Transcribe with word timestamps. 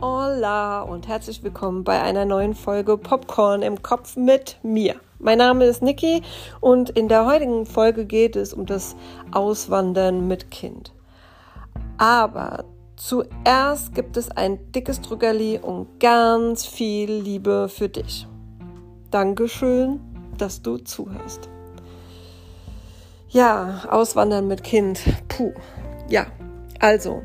Hola 0.00 0.82
und 0.82 1.08
herzlich 1.08 1.42
willkommen 1.42 1.82
bei 1.82 2.00
einer 2.00 2.24
neuen 2.24 2.54
Folge 2.54 2.96
Popcorn 2.96 3.62
im 3.62 3.82
Kopf 3.82 4.16
mit 4.16 4.56
mir. 4.62 4.94
Mein 5.18 5.38
Name 5.38 5.64
ist 5.64 5.82
Niki 5.82 6.22
und 6.60 6.90
in 6.90 7.08
der 7.08 7.26
heutigen 7.26 7.66
Folge 7.66 8.04
geht 8.04 8.36
es 8.36 8.54
um 8.54 8.64
das 8.64 8.94
Auswandern 9.32 10.28
mit 10.28 10.52
Kind. 10.52 10.92
Aber 11.96 12.64
zuerst 12.94 13.92
gibt 13.92 14.16
es 14.16 14.30
ein 14.30 14.70
dickes 14.70 15.00
Drückerli 15.00 15.58
und 15.60 15.98
ganz 15.98 16.64
viel 16.64 17.10
Liebe 17.10 17.68
für 17.68 17.88
dich. 17.88 18.28
Dankeschön, 19.10 19.98
dass 20.36 20.62
du 20.62 20.76
zuhörst. 20.76 21.48
Ja, 23.30 23.82
Auswandern 23.90 24.46
mit 24.46 24.62
Kind. 24.62 25.00
Puh. 25.26 25.52
Ja, 26.08 26.26
also, 26.78 27.22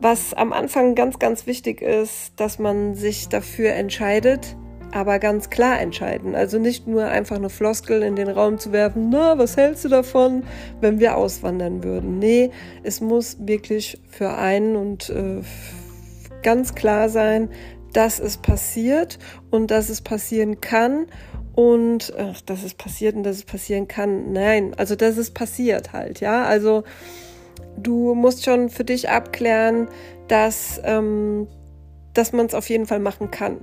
was 0.00 0.34
am 0.34 0.52
Anfang 0.52 0.94
ganz, 0.94 1.18
ganz 1.18 1.46
wichtig 1.46 1.82
ist, 1.82 2.32
dass 2.36 2.58
man 2.58 2.94
sich 2.94 3.28
dafür 3.28 3.72
entscheidet, 3.72 4.56
aber 4.92 5.18
ganz 5.18 5.50
klar 5.50 5.80
entscheiden. 5.80 6.34
Also 6.34 6.58
nicht 6.58 6.86
nur 6.86 7.06
einfach 7.06 7.36
eine 7.36 7.50
Floskel 7.50 8.02
in 8.02 8.16
den 8.16 8.28
Raum 8.28 8.58
zu 8.58 8.72
werfen, 8.72 9.10
na, 9.10 9.38
was 9.38 9.56
hältst 9.56 9.84
du 9.84 9.88
davon, 9.88 10.44
wenn 10.80 11.00
wir 11.00 11.16
auswandern 11.16 11.82
würden? 11.82 12.18
Nee, 12.18 12.50
es 12.82 13.00
muss 13.00 13.36
wirklich 13.40 14.00
für 14.08 14.34
einen 14.34 14.76
und 14.76 15.10
äh, 15.10 15.42
ganz 16.42 16.74
klar 16.74 17.08
sein, 17.08 17.50
dass 17.92 18.18
es 18.18 18.36
passiert 18.36 19.18
und 19.50 19.70
dass 19.70 19.88
es 19.88 20.02
passieren 20.02 20.60
kann 20.60 21.06
und 21.54 22.12
ach, 22.18 22.40
dass 22.42 22.62
es 22.62 22.74
passiert 22.74 23.16
und 23.16 23.22
dass 23.22 23.36
es 23.36 23.44
passieren 23.44 23.88
kann. 23.88 24.32
Nein, 24.32 24.74
also 24.76 24.94
dass 24.94 25.16
es 25.16 25.30
passiert 25.30 25.92
halt, 25.92 26.20
ja. 26.20 26.44
Also 26.44 26.84
du 27.76 28.14
musst 28.14 28.44
schon 28.44 28.68
für 28.68 28.84
dich 28.84 29.10
abklären, 29.10 29.88
dass, 30.28 30.80
ähm, 30.84 31.46
dass 32.14 32.32
man 32.32 32.46
es 32.46 32.54
auf 32.54 32.68
jeden 32.68 32.86
Fall 32.86 33.00
machen 33.00 33.30
kann. 33.30 33.58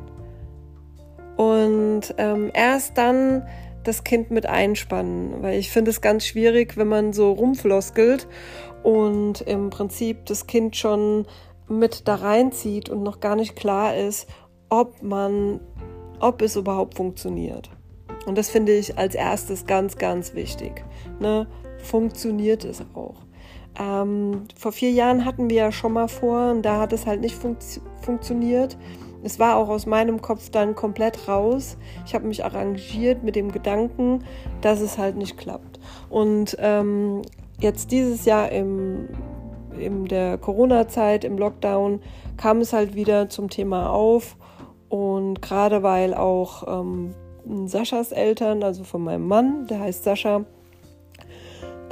Und 1.35 2.13
ähm, 2.17 2.51
erst 2.53 2.97
dann 2.97 3.47
das 3.83 4.03
Kind 4.03 4.31
mit 4.31 4.45
einspannen, 4.45 5.41
weil 5.41 5.59
ich 5.59 5.71
finde 5.71 5.91
es 5.91 6.01
ganz 6.01 6.25
schwierig, 6.25 6.77
wenn 6.77 6.88
man 6.88 7.11
so 7.11 7.31
rumfloskelt 7.31 8.27
und 8.83 9.41
im 9.41 9.69
Prinzip 9.69 10.25
das 10.25 10.47
Kind 10.47 10.75
schon 10.75 11.25
mit 11.67 12.07
da 12.07 12.16
reinzieht 12.16 12.89
und 12.89 13.03
noch 13.03 13.19
gar 13.19 13.35
nicht 13.35 13.55
klar 13.55 13.95
ist, 13.95 14.27
ob 14.69 15.01
man, 15.01 15.59
ob 16.19 16.41
es 16.41 16.55
überhaupt 16.55 16.95
funktioniert. 16.95 17.69
Und 18.25 18.38
das 18.38 18.49
finde 18.49 18.73
ich 18.73 18.97
als 18.97 19.16
erstes 19.16 19.66
ganz, 19.66 19.97
ganz 19.97 20.33
wichtig. 20.33 20.83
Ne? 21.19 21.47
Funktioniert 21.79 22.63
es 22.63 22.81
auch? 22.93 23.22
Ähm, 23.79 24.43
vor 24.55 24.71
vier 24.71 24.91
Jahren 24.91 25.25
hatten 25.25 25.49
wir 25.49 25.57
ja 25.57 25.71
schon 25.71 25.93
mal 25.93 26.07
vor 26.07 26.52
und 26.52 26.61
da 26.63 26.79
hat 26.79 26.93
es 26.93 27.05
halt 27.05 27.21
nicht 27.21 27.35
funkt 27.35 27.81
funktioniert. 28.02 28.77
Es 29.23 29.39
war 29.39 29.55
auch 29.55 29.69
aus 29.69 29.85
meinem 29.85 30.21
Kopf 30.21 30.49
dann 30.49 30.75
komplett 30.75 31.29
raus. 31.29 31.77
Ich 32.05 32.13
habe 32.13 32.27
mich 32.27 32.44
arrangiert 32.44 33.23
mit 33.23 33.38
dem 33.38 33.51
Gedanken, 33.51 34.25
dass 34.61 34.81
es 34.81 34.97
halt 34.97 35.16
nicht 35.16 35.38
klappt. 35.38 35.79
Und 36.09 36.57
ähm, 36.59 37.21
jetzt 37.59 37.91
dieses 37.91 38.25
Jahr 38.25 38.51
im, 38.51 39.07
in 39.79 40.05
der 40.05 40.38
Corona-Zeit, 40.38 41.23
im 41.23 41.38
Lockdown, 41.38 42.01
kam 42.35 42.59
es 42.59 42.73
halt 42.73 42.95
wieder 42.95 43.29
zum 43.29 43.49
Thema 43.49 43.89
auf. 43.89 44.35
Und 44.89 45.41
gerade 45.41 45.81
weil 45.83 46.13
auch 46.13 46.67
ähm, 46.67 47.16
Saschas 47.66 48.11
Eltern, 48.11 48.61
also 48.61 48.83
von 48.83 49.03
meinem 49.03 49.27
Mann, 49.27 49.67
der 49.67 49.79
heißt 49.79 50.03
Sascha, 50.03 50.44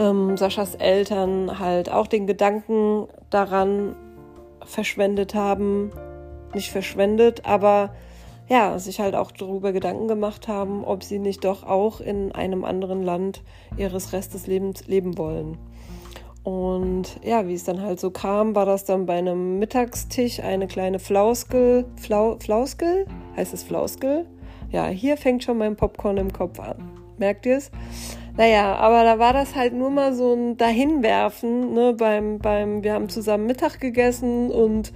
ähm, 0.02 0.36
Saschas 0.36 0.76
Eltern 0.76 1.60
halt 1.60 1.92
auch 1.92 2.08
den 2.08 2.26
Gedanken 2.26 3.08
daran 3.30 3.96
verschwendet 4.66 5.36
haben, 5.36 5.92
nicht 6.54 6.72
verschwendet, 6.72 7.46
aber 7.46 7.94
ja, 8.50 8.78
sich 8.80 9.00
halt 9.00 9.16
auch 9.16 9.32
darüber 9.32 9.72
Gedanken 9.72 10.08
gemacht 10.08 10.48
haben, 10.48 10.84
ob 10.84 11.04
sie 11.04 11.20
nicht 11.20 11.46
doch 11.46 11.64
auch 11.64 12.02
in 12.02 12.32
einem 12.34 12.66
anderen 12.66 13.04
Land 13.04 13.44
ihres 13.78 14.12
Restes 14.12 14.48
Lebens 14.48 14.88
leben 14.88 15.18
wollen. 15.18 15.58
Und 16.44 17.20
ja, 17.24 17.48
wie 17.48 17.54
es 17.54 17.64
dann 17.64 17.82
halt 17.82 18.00
so 18.00 18.10
kam, 18.10 18.56
war 18.56 18.66
das 18.66 18.84
dann 18.84 19.06
bei 19.06 19.20
einem 19.20 19.60
Mittagstisch 19.60 20.40
eine 20.40 20.68
kleine 20.68 20.98
Flauskel. 20.98 21.86
Flau, 21.98 22.38
Flauskel? 22.40 23.06
Heißt 23.38 23.54
es 23.54 23.62
Flauskel? 23.62 24.26
Ja, 24.72 24.88
hier 24.88 25.18
fängt 25.18 25.44
schon 25.44 25.60
mein 25.60 25.76
Popcorn 25.76 26.18
im 26.18 26.34
Kopf 26.34 26.60
an. 26.60 26.92
Merkt 27.20 27.46
ihr 27.46 27.58
es? 27.58 27.72
Naja, 28.38 28.76
aber 28.76 29.04
da 29.04 29.20
war 29.20 29.34
das 29.34 29.56
halt 29.56 29.74
nur 29.74 29.90
mal 29.90 30.14
so 30.14 30.34
ein 30.34 30.58
Dahinwerfen, 30.58 31.74
ne, 31.74 31.94
beim, 31.94 32.40
beim, 32.40 32.84
wir 32.84 32.94
haben 32.94 33.10
zusammen 33.10 33.46
Mittag 33.46 33.80
gegessen 33.80 34.50
und, 34.52 34.94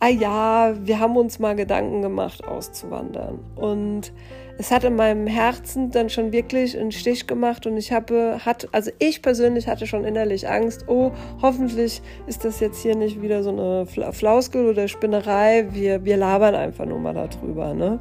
ah 0.00 0.08
ja, 0.08 0.74
wir 0.80 0.98
haben 0.98 1.16
uns 1.16 1.38
mal 1.38 1.54
Gedanken 1.54 2.00
gemacht, 2.00 2.46
auszuwandern. 2.46 3.40
Und 3.56 4.12
es 4.56 4.72
hat 4.72 4.84
in 4.84 4.96
meinem 4.96 5.26
Herzen 5.26 5.90
dann 5.90 6.08
schon 6.10 6.32
wirklich 6.32 6.78
einen 6.78 6.90
Stich 6.90 7.26
gemacht 7.26 7.66
und 7.66 7.76
ich 7.76 7.92
habe, 7.92 8.38
hat, 8.44 8.68
also 8.72 8.90
ich 8.98 9.22
persönlich 9.22 9.68
hatte 9.68 9.86
schon 9.86 10.04
innerlich 10.04 10.48
Angst, 10.48 10.86
oh, 10.88 11.12
hoffentlich 11.42 12.02
ist 12.26 12.44
das 12.44 12.58
jetzt 12.58 12.82
hier 12.82 12.96
nicht 12.96 13.20
wieder 13.20 13.42
so 13.42 13.50
eine 13.50 13.86
Flauskel 14.12 14.66
oder 14.66 14.88
Spinnerei, 14.88 15.68
wir, 15.70 16.04
wir 16.04 16.16
labern 16.16 16.54
einfach 16.54 16.86
nur 16.86 16.98
mal 16.98 17.14
darüber, 17.14 17.74
ne. 17.74 18.00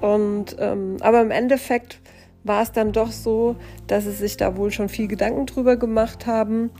Und, 0.00 0.56
ähm, 0.58 0.96
aber 1.00 1.20
im 1.20 1.30
Endeffekt 1.30 2.00
war 2.44 2.62
es 2.62 2.72
dann 2.72 2.92
doch 2.92 3.12
so, 3.12 3.56
dass 3.86 4.04
sie 4.04 4.12
sich 4.12 4.36
da 4.36 4.56
wohl 4.56 4.70
schon 4.70 4.88
viel 4.88 5.08
Gedanken 5.08 5.46
drüber 5.46 5.76
gemacht 5.76 6.26
haben. 6.26 6.70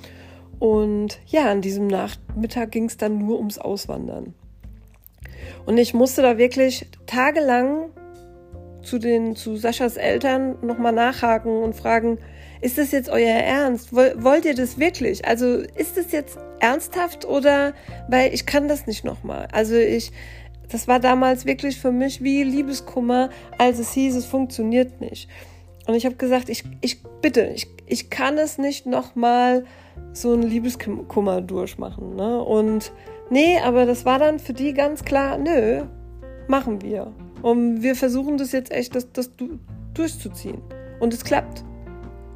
Und 0.59 1.19
ja, 1.27 1.51
an 1.51 1.61
diesem 1.61 1.87
Nachmittag 1.87 2.71
ging 2.71 2.85
es 2.87 2.97
dann 2.97 3.19
nur 3.19 3.39
ums 3.39 3.59
Auswandern. 3.59 4.35
Und 5.67 5.79
ich 5.79 5.95
musste 5.95 6.23
da 6.23 6.39
wirklich 6.39 6.87
tagelang 7.07 7.91
zu 8.83 8.99
den 8.99 9.37
zu 9.37 9.57
Saschas 9.57 9.97
Eltern 9.97 10.57
nochmal 10.63 10.93
nachhaken 10.93 11.63
und 11.63 11.75
fragen, 11.75 12.19
ist 12.61 12.79
das 12.79 12.93
jetzt 12.93 13.09
euer 13.09 13.29
Ernst? 13.29 13.93
Wollt 13.93 14.45
ihr 14.45 14.55
das 14.55 14.79
wirklich? 14.79 15.25
Also 15.27 15.59
ist 15.59 15.97
das 15.97 16.13
jetzt 16.13 16.39
ernsthaft 16.61 17.25
oder 17.25 17.75
weil 18.09 18.33
ich 18.33 18.47
kann 18.47 18.69
das 18.69 18.87
nicht 18.87 19.05
nochmal. 19.05 19.49
Also 19.51 19.75
ich, 19.75 20.13
das 20.69 20.87
war 20.87 21.01
damals 21.01 21.45
wirklich 21.45 21.81
für 21.81 21.91
mich 21.91 22.23
wie 22.23 22.45
Liebeskummer, 22.45 23.31
als 23.59 23.81
es 23.81 23.93
hieß, 23.93 24.15
es 24.15 24.27
funktioniert 24.27 25.01
nicht. 25.01 25.29
Und 25.87 25.95
ich 25.95 26.07
habe 26.07 26.15
gesagt, 26.15 26.49
ich, 26.49 26.65
ich 26.81 27.03
bitte, 27.21 27.53
ich, 27.55 27.69
ich 27.87 28.11
kann 28.11 28.39
es 28.39 28.59
nicht 28.59 28.87
nochmal 28.87 29.65
so 30.13 30.33
ein 30.33 30.43
Liebeskummer 30.43 31.41
durchmachen. 31.41 32.17
Ne? 32.17 32.43
Und 32.43 32.93
nee, 33.31 33.59
aber 33.59 33.87
das 33.87 34.05
war 34.05 34.19
dann 34.19 34.39
für 34.39 34.53
die 34.53 34.75
ganz 34.75 35.05
klar, 35.05 35.39
nö, 35.39 35.85
machen 36.47 36.83
wir. 36.83 37.13
Und 37.43 37.83
wir 37.83 37.97
versuchen 37.97 38.39
das 38.39 38.53
jetzt 38.53 38.71
echt, 38.71 38.95
das, 38.95 39.11
das 39.13 39.31
durchzuziehen. 39.95 40.63
Und 41.01 41.13
es 41.13 41.25
klappt. 41.25 41.65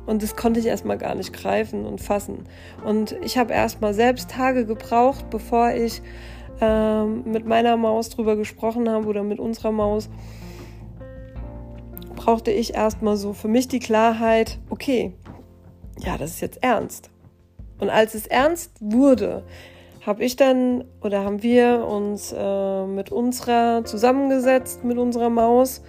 Und 0.06 0.22
das 0.22 0.36
konnte 0.36 0.60
ich 0.60 0.66
erstmal 0.66 0.98
gar 0.98 1.14
nicht 1.14 1.32
greifen 1.32 1.84
und 1.84 2.00
fassen. 2.00 2.44
Und 2.84 3.16
ich 3.22 3.38
habe 3.38 3.52
erstmal 3.52 3.92
selbst 3.92 4.30
Tage 4.30 4.64
gebraucht, 4.64 5.30
bevor 5.30 5.72
ich 5.72 6.00
ähm, 6.60 7.24
mit 7.26 7.46
meiner 7.46 7.76
Maus 7.76 8.08
drüber 8.08 8.36
gesprochen 8.36 8.88
habe 8.88 9.06
oder 9.06 9.22
mit 9.22 9.38
unserer 9.38 9.72
Maus 9.72 10.08
brauchte 12.26 12.50
ich 12.50 12.74
erstmal 12.74 13.16
so 13.16 13.32
für 13.32 13.46
mich 13.46 13.68
die 13.68 13.78
Klarheit, 13.78 14.58
okay, 14.68 15.12
ja, 16.00 16.18
das 16.18 16.30
ist 16.32 16.40
jetzt 16.40 16.60
ernst. 16.60 17.08
Und 17.78 17.88
als 17.88 18.16
es 18.16 18.26
ernst 18.26 18.72
wurde, 18.80 19.44
habe 20.04 20.24
ich 20.24 20.34
dann 20.34 20.82
oder 21.02 21.22
haben 21.22 21.44
wir 21.44 21.86
uns 21.86 22.34
äh, 22.36 22.84
mit 22.84 23.12
unserer 23.12 23.84
zusammengesetzt, 23.84 24.82
mit 24.82 24.98
unserer 24.98 25.30
Maus 25.30 25.84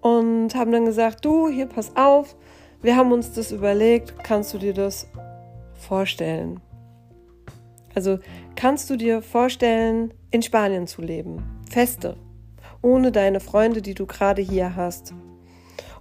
und 0.00 0.52
haben 0.56 0.72
dann 0.72 0.84
gesagt, 0.84 1.24
du, 1.24 1.48
hier 1.48 1.66
pass 1.66 1.94
auf, 1.94 2.34
wir 2.82 2.96
haben 2.96 3.12
uns 3.12 3.30
das 3.34 3.52
überlegt, 3.52 4.24
kannst 4.24 4.52
du 4.54 4.58
dir 4.58 4.74
das 4.74 5.08
vorstellen? 5.74 6.58
Also 7.94 8.18
kannst 8.56 8.90
du 8.90 8.96
dir 8.96 9.22
vorstellen, 9.22 10.12
in 10.32 10.42
Spanien 10.42 10.88
zu 10.88 11.02
leben, 11.02 11.44
feste, 11.70 12.16
ohne 12.82 13.12
deine 13.12 13.38
Freunde, 13.38 13.80
die 13.80 13.94
du 13.94 14.06
gerade 14.06 14.42
hier 14.42 14.74
hast. 14.74 15.14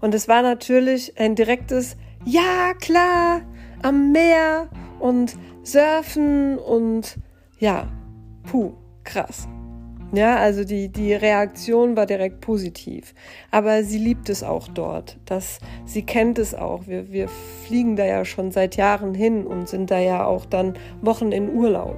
Und 0.02 0.14
es 0.14 0.28
war 0.28 0.42
natürlich 0.42 1.20
ein 1.20 1.36
direktes 1.36 1.98
Ja, 2.26 2.74
klar, 2.80 3.42
am 3.82 4.12
Meer 4.12 4.70
und 5.00 5.36
Surfen 5.64 6.58
und 6.58 7.18
ja, 7.60 7.88
puh, 8.44 8.74
krass. 9.04 9.48
Ja, 10.14 10.38
also 10.38 10.64
die, 10.64 10.88
die 10.88 11.14
Reaktion 11.14 11.98
war 11.98 12.06
direkt 12.06 12.40
positiv. 12.40 13.14
Aber 13.52 13.84
sie 13.84 13.98
liebt 13.98 14.30
es 14.30 14.42
auch 14.42 14.70
dort. 14.70 15.18
Das, 15.26 15.60
sie 15.86 16.04
kennt 16.04 16.40
es 16.40 16.56
auch. 16.56 16.88
Wir, 16.88 17.12
wir 17.12 17.28
fliegen 17.66 17.98
da 17.98 18.06
ja 18.06 18.24
schon 18.24 18.52
seit 18.52 18.78
Jahren 18.78 19.14
hin 19.14 19.46
und 19.46 19.68
sind 19.68 19.92
da 19.92 20.00
ja 20.00 20.26
auch 20.26 20.46
dann 20.46 20.76
Wochen 21.02 21.34
in 21.34 21.54
Urlaub. 21.54 21.98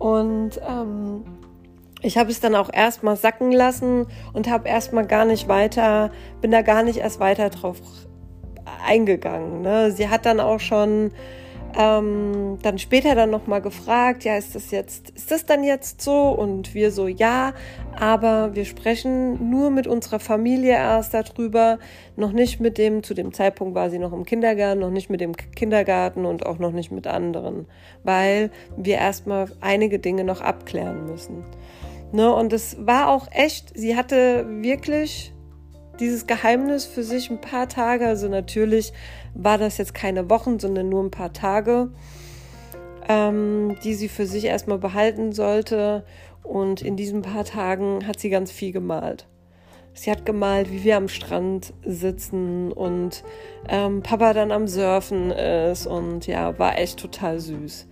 Und 0.00 0.60
ähm, 0.68 1.22
ich 2.02 2.16
habe 2.16 2.30
es 2.30 2.40
dann 2.40 2.54
auch 2.54 2.72
erstmal 2.72 3.16
sacken 3.16 3.52
lassen 3.52 4.06
und 4.32 4.48
habe 4.48 4.68
erstmal 4.68 5.06
gar 5.06 5.24
nicht 5.24 5.48
weiter, 5.48 6.10
bin 6.40 6.50
da 6.50 6.62
gar 6.62 6.82
nicht 6.82 6.98
erst 6.98 7.20
weiter 7.20 7.50
drauf 7.50 7.76
eingegangen. 8.86 9.62
Ne? 9.62 9.90
Sie 9.92 10.08
hat 10.08 10.26
dann 10.26 10.40
auch 10.40 10.60
schon 10.60 11.12
ähm, 11.78 12.58
dann 12.62 12.78
später 12.78 13.14
dann 13.14 13.30
nochmal 13.30 13.60
gefragt, 13.60 14.24
ja, 14.24 14.36
ist 14.36 14.54
das 14.54 14.70
jetzt, 14.70 15.10
ist 15.10 15.30
das 15.30 15.46
dann 15.46 15.62
jetzt 15.62 16.00
so? 16.00 16.30
Und 16.30 16.74
wir 16.74 16.90
so, 16.90 17.06
ja, 17.06 17.52
aber 17.98 18.54
wir 18.54 18.64
sprechen 18.64 19.50
nur 19.50 19.70
mit 19.70 19.86
unserer 19.86 20.18
Familie 20.18 20.72
erst 20.72 21.14
darüber, 21.14 21.78
noch 22.16 22.32
nicht 22.32 22.60
mit 22.60 22.78
dem, 22.78 23.02
zu 23.02 23.14
dem 23.14 23.32
Zeitpunkt 23.32 23.74
war 23.74 23.90
sie 23.90 23.98
noch 23.98 24.12
im 24.12 24.24
Kindergarten, 24.24 24.80
noch 24.80 24.90
nicht 24.90 25.10
mit 25.10 25.20
dem 25.20 25.36
Kindergarten 25.36 26.24
und 26.24 26.44
auch 26.46 26.58
noch 26.58 26.72
nicht 26.72 26.90
mit 26.90 27.06
anderen, 27.06 27.66
weil 28.02 28.50
wir 28.76 28.96
erstmal 28.96 29.50
einige 29.60 29.98
Dinge 29.98 30.24
noch 30.24 30.40
abklären 30.40 31.06
müssen. 31.06 31.44
Ne, 32.12 32.32
und 32.32 32.52
es 32.52 32.76
war 32.84 33.08
auch 33.08 33.28
echt, 33.30 33.72
sie 33.78 33.96
hatte 33.96 34.44
wirklich 34.48 35.32
dieses 36.00 36.26
Geheimnis 36.26 36.86
für 36.86 37.04
sich 37.04 37.30
ein 37.30 37.40
paar 37.40 37.68
Tage, 37.68 38.06
also 38.06 38.28
natürlich 38.28 38.92
war 39.34 39.58
das 39.58 39.78
jetzt 39.78 39.94
keine 39.94 40.28
Wochen, 40.28 40.58
sondern 40.58 40.88
nur 40.88 41.04
ein 41.04 41.10
paar 41.10 41.32
Tage, 41.32 41.90
ähm, 43.08 43.76
die 43.84 43.94
sie 43.94 44.08
für 44.08 44.26
sich 44.26 44.44
erstmal 44.44 44.78
behalten 44.78 45.32
sollte. 45.32 46.04
Und 46.42 46.82
in 46.82 46.96
diesen 46.96 47.22
paar 47.22 47.44
Tagen 47.44 48.06
hat 48.06 48.18
sie 48.18 48.30
ganz 48.30 48.50
viel 48.50 48.72
gemalt. 48.72 49.28
Sie 49.92 50.10
hat 50.10 50.24
gemalt, 50.24 50.70
wie 50.70 50.84
wir 50.84 50.96
am 50.96 51.08
Strand 51.08 51.74
sitzen 51.84 52.72
und 52.72 53.22
ähm, 53.68 54.02
Papa 54.02 54.32
dann 54.32 54.50
am 54.50 54.66
Surfen 54.66 55.30
ist 55.30 55.86
und 55.86 56.26
ja, 56.26 56.58
war 56.58 56.78
echt 56.78 56.98
total 56.98 57.38
süß. 57.38 57.86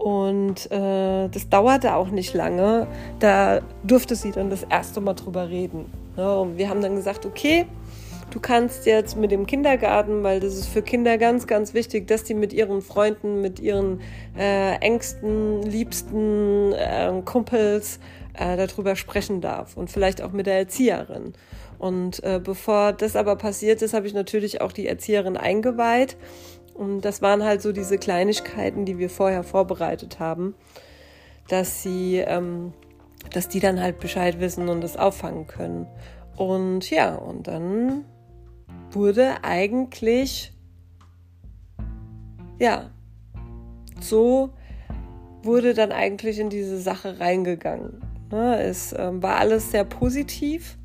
Und 0.00 0.70
äh, 0.70 1.28
das 1.28 1.50
dauerte 1.50 1.94
auch 1.94 2.08
nicht 2.08 2.32
lange. 2.32 2.86
Da 3.18 3.60
durfte 3.84 4.16
sie 4.16 4.30
dann 4.30 4.48
das 4.48 4.62
erste 4.62 5.02
Mal 5.02 5.12
drüber 5.12 5.50
reden. 5.50 5.92
Ja, 6.16 6.36
und 6.36 6.56
wir 6.56 6.70
haben 6.70 6.80
dann 6.80 6.96
gesagt, 6.96 7.26
okay, 7.26 7.66
du 8.30 8.40
kannst 8.40 8.86
jetzt 8.86 9.18
mit 9.18 9.30
dem 9.30 9.46
Kindergarten, 9.46 10.22
weil 10.22 10.40
das 10.40 10.54
ist 10.54 10.68
für 10.68 10.80
Kinder 10.80 11.18
ganz, 11.18 11.46
ganz 11.46 11.74
wichtig, 11.74 12.08
dass 12.08 12.24
die 12.24 12.32
mit 12.32 12.54
ihren 12.54 12.80
Freunden, 12.80 13.42
mit 13.42 13.60
ihren 13.60 14.00
äh, 14.38 14.76
engsten, 14.76 15.62
liebsten 15.64 16.72
äh, 16.72 17.12
Kumpels 17.26 18.00
äh, 18.32 18.56
darüber 18.56 18.96
sprechen 18.96 19.42
darf 19.42 19.76
und 19.76 19.90
vielleicht 19.90 20.22
auch 20.22 20.32
mit 20.32 20.46
der 20.46 20.56
Erzieherin. 20.56 21.34
Und 21.78 22.22
äh, 22.24 22.40
bevor 22.42 22.92
das 22.92 23.16
aber 23.16 23.36
passiert 23.36 23.82
ist, 23.82 23.92
habe 23.92 24.06
ich 24.06 24.14
natürlich 24.14 24.62
auch 24.62 24.72
die 24.72 24.86
Erzieherin 24.86 25.36
eingeweiht. 25.36 26.16
Und 26.80 27.02
das 27.02 27.20
waren 27.20 27.44
halt 27.44 27.60
so 27.60 27.72
diese 27.72 27.98
Kleinigkeiten, 27.98 28.86
die 28.86 28.96
wir 28.96 29.10
vorher 29.10 29.42
vorbereitet 29.44 30.18
haben, 30.18 30.54
dass 31.46 31.82
sie 31.82 32.16
ähm, 32.16 32.72
dass 33.28 33.48
die 33.48 33.60
dann 33.60 33.78
halt 33.82 34.00
Bescheid 34.00 34.40
wissen 34.40 34.70
und 34.70 34.80
das 34.80 34.96
auffangen 34.96 35.46
können. 35.46 35.86
Und 36.36 36.88
ja, 36.88 37.14
und 37.16 37.48
dann 37.48 38.06
wurde 38.92 39.44
eigentlich, 39.44 40.54
ja, 42.58 42.88
so 44.00 44.48
wurde 45.42 45.74
dann 45.74 45.92
eigentlich 45.92 46.38
in 46.38 46.48
diese 46.48 46.78
Sache 46.78 47.20
reingegangen. 47.20 48.00
Ne, 48.30 48.58
es 48.62 48.94
ähm, 48.96 49.22
war 49.22 49.36
alles 49.36 49.70
sehr 49.70 49.84
positiv. 49.84 50.78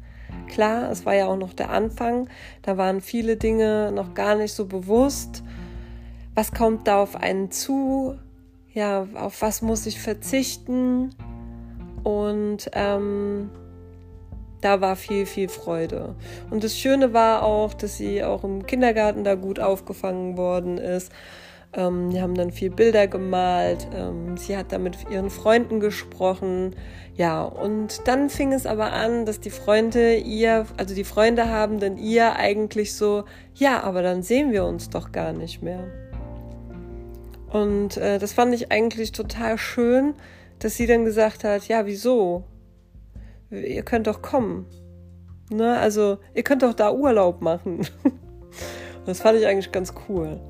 Klar, 0.50 0.92
es 0.92 1.06
war 1.06 1.16
ja 1.16 1.28
auch 1.28 1.38
noch 1.38 1.54
der 1.54 1.70
Anfang. 1.70 2.28
Da 2.64 2.76
waren 2.76 3.00
viele 3.00 3.38
Dinge 3.38 3.94
noch 3.94 4.14
gar 4.14 4.36
nicht 4.36 4.54
so 4.54 4.66
bewusst. 4.66 5.42
Was 6.36 6.52
kommt 6.52 6.88
da 6.88 7.02
auf 7.02 7.16
einen 7.16 7.50
zu? 7.50 8.16
Ja, 8.74 9.08
auf 9.16 9.42
was 9.42 9.62
muss 9.62 9.86
ich 9.86 10.02
verzichten? 10.02 11.16
Und 12.04 12.70
ähm, 12.74 13.50
da 14.60 14.82
war 14.82 14.98
viel, 14.98 15.26
viel 15.26 15.48
Freude. 15.48 16.16
Und 16.50 16.64
das 16.64 16.78
Schöne 16.78 17.14
war 17.14 17.44
auch, 17.44 17.74
dass 17.74 17.98
sie 17.98 18.24
auch 18.24 18.44
im 18.44 18.66
Kindergarten 18.66 19.24
da 19.24 19.36
gut 19.36 19.60
aufgefangen 19.60 20.38
worden 20.38 20.78
ist. 20.78 21.12
Ähm, 21.72 22.10
die 22.10 22.22
haben 22.22 22.36
dann 22.36 22.52
viel 22.52 22.70
Bilder 22.70 23.08
gemalt. 23.08 23.88
Ähm, 23.94 24.38
sie 24.38 24.58
hat 24.58 24.72
da 24.72 24.78
mit 24.78 25.10
ihren 25.10 25.30
Freunden 25.30 25.80
gesprochen. 25.80 26.76
Ja, 27.16 27.44
und 27.44 28.08
dann 28.08 28.30
fing 28.30 28.54
es 28.54 28.66
aber 28.66 28.92
an, 28.92 29.26
dass 29.26 29.40
die 29.40 29.50
Freunde 29.50 30.16
ihr, 30.16 30.66
also 30.78 30.94
die 30.96 31.04
Freunde 31.04 31.50
haben 31.50 31.80
dann 31.80 31.98
ihr 31.98 32.36
eigentlich 32.36 32.94
so, 32.94 33.24
ja, 33.54 33.84
aber 33.84 34.02
dann 34.02 34.22
sehen 34.22 34.52
wir 34.52 34.66
uns 34.66 34.90
doch 34.90 35.12
gar 35.12 35.32
nicht 35.32 35.62
mehr. 35.62 36.05
Und 37.56 37.96
äh, 37.96 38.20
das 38.20 38.34
fand 38.34 38.54
ich 38.54 38.70
eigentlich 38.70 39.14
total 39.14 39.58
schön, 39.58 40.14
dass 40.60 40.76
sie 40.76 40.88
dann 40.88 41.06
gesagt 41.06 41.46
hat, 41.46 41.70
ja, 41.70 41.86
wieso? 41.86 42.44
Ihr 43.50 43.84
könnt 43.84 44.08
doch 44.08 44.22
kommen. 44.22 44.66
Ne? 45.50 45.78
Also, 45.80 46.18
ihr 46.34 46.44
könnt 46.44 46.64
doch 46.64 46.74
da 46.74 46.92
Urlaub 46.92 47.42
machen. 47.42 47.88
das 49.06 49.22
fand 49.22 49.40
ich 49.40 49.48
eigentlich 49.48 49.72
ganz 49.72 49.94
cool. 50.10 50.42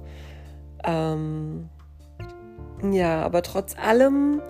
Ähm, 0.84 1.70
ja, 2.92 3.22
aber 3.22 3.44
trotz 3.44 3.78
allem 3.78 4.42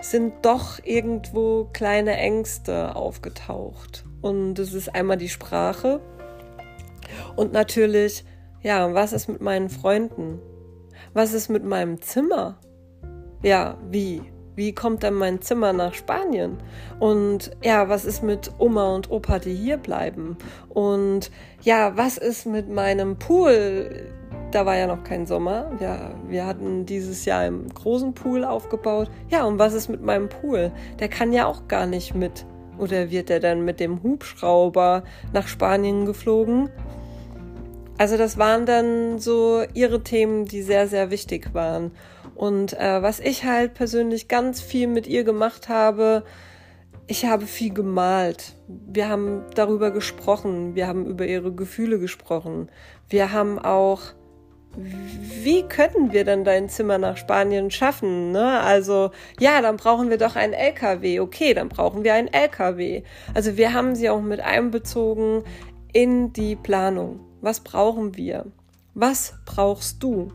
sind 0.00 0.32
doch 0.42 0.80
irgendwo 0.82 1.68
kleine 1.72 2.16
Ängste 2.16 2.96
aufgetaucht. 2.96 4.04
Und 4.20 4.58
es 4.58 4.74
ist 4.74 4.92
einmal 4.96 5.16
die 5.16 5.28
Sprache 5.28 6.00
und 7.36 7.52
natürlich, 7.52 8.24
ja, 8.62 8.94
was 8.94 9.12
ist 9.12 9.28
mit 9.28 9.40
meinen 9.40 9.70
Freunden? 9.70 10.40
Was 11.12 11.32
ist 11.32 11.48
mit 11.48 11.64
meinem 11.64 12.00
Zimmer? 12.00 12.56
Ja, 13.42 13.76
wie? 13.90 14.22
Wie 14.54 14.72
kommt 14.72 15.02
dann 15.02 15.14
mein 15.14 15.40
Zimmer 15.40 15.72
nach 15.72 15.94
Spanien? 15.94 16.58
Und 17.00 17.50
ja, 17.64 17.88
was 17.88 18.04
ist 18.04 18.22
mit 18.22 18.52
Oma 18.58 18.94
und 18.94 19.10
Opa, 19.10 19.40
die 19.40 19.54
hier 19.54 19.76
bleiben? 19.76 20.36
Und 20.68 21.32
ja, 21.62 21.96
was 21.96 22.16
ist 22.16 22.46
mit 22.46 22.68
meinem 22.68 23.18
Pool? 23.18 24.12
Da 24.52 24.66
war 24.66 24.76
ja 24.76 24.86
noch 24.86 25.02
kein 25.02 25.26
Sommer. 25.26 25.72
Ja, 25.80 26.12
wir 26.28 26.46
hatten 26.46 26.86
dieses 26.86 27.24
Jahr 27.24 27.44
im 27.46 27.68
großen 27.68 28.14
Pool 28.14 28.44
aufgebaut. 28.44 29.10
Ja, 29.30 29.44
und 29.44 29.58
was 29.58 29.74
ist 29.74 29.88
mit 29.88 30.02
meinem 30.02 30.28
Pool? 30.28 30.70
Der 31.00 31.08
kann 31.08 31.32
ja 31.32 31.46
auch 31.46 31.66
gar 31.66 31.86
nicht 31.86 32.14
mit. 32.14 32.46
Oder 32.78 33.10
wird 33.10 33.30
er 33.30 33.40
dann 33.40 33.64
mit 33.64 33.80
dem 33.80 34.02
Hubschrauber 34.02 35.02
nach 35.32 35.48
Spanien 35.48 36.06
geflogen? 36.06 36.70
Also 38.00 38.16
das 38.16 38.38
waren 38.38 38.64
dann 38.64 39.18
so 39.18 39.62
ihre 39.74 40.02
Themen, 40.02 40.46
die 40.46 40.62
sehr, 40.62 40.88
sehr 40.88 41.10
wichtig 41.10 41.52
waren. 41.52 41.90
Und 42.34 42.72
äh, 42.80 43.02
was 43.02 43.20
ich 43.20 43.44
halt 43.44 43.74
persönlich 43.74 44.26
ganz 44.26 44.62
viel 44.62 44.86
mit 44.86 45.06
ihr 45.06 45.22
gemacht 45.22 45.68
habe, 45.68 46.24
ich 47.08 47.26
habe 47.26 47.44
viel 47.44 47.74
gemalt. 47.74 48.54
Wir 48.68 49.10
haben 49.10 49.42
darüber 49.54 49.90
gesprochen. 49.90 50.74
Wir 50.74 50.86
haben 50.86 51.04
über 51.04 51.26
ihre 51.26 51.52
Gefühle 51.52 51.98
gesprochen. 51.98 52.70
Wir 53.10 53.32
haben 53.32 53.58
auch, 53.58 54.00
wie 54.78 55.64
können 55.64 56.10
wir 56.10 56.24
denn 56.24 56.42
dein 56.42 56.70
Zimmer 56.70 56.96
nach 56.96 57.18
Spanien 57.18 57.70
schaffen? 57.70 58.32
Ne? 58.32 58.60
Also, 58.60 59.10
ja, 59.38 59.60
dann 59.60 59.76
brauchen 59.76 60.08
wir 60.08 60.16
doch 60.16 60.36
einen 60.36 60.54
LKW. 60.54 61.20
Okay, 61.20 61.52
dann 61.52 61.68
brauchen 61.68 62.02
wir 62.02 62.14
einen 62.14 62.28
LKW. 62.28 63.02
Also, 63.34 63.58
wir 63.58 63.74
haben 63.74 63.94
sie 63.94 64.08
auch 64.08 64.22
mit 64.22 64.40
einbezogen 64.40 65.44
in 65.92 66.32
die 66.32 66.56
Planung. 66.56 67.26
Was 67.40 67.60
brauchen 67.60 68.16
wir? 68.16 68.46
Was 68.94 69.34
brauchst 69.46 70.02
du? 70.02 70.32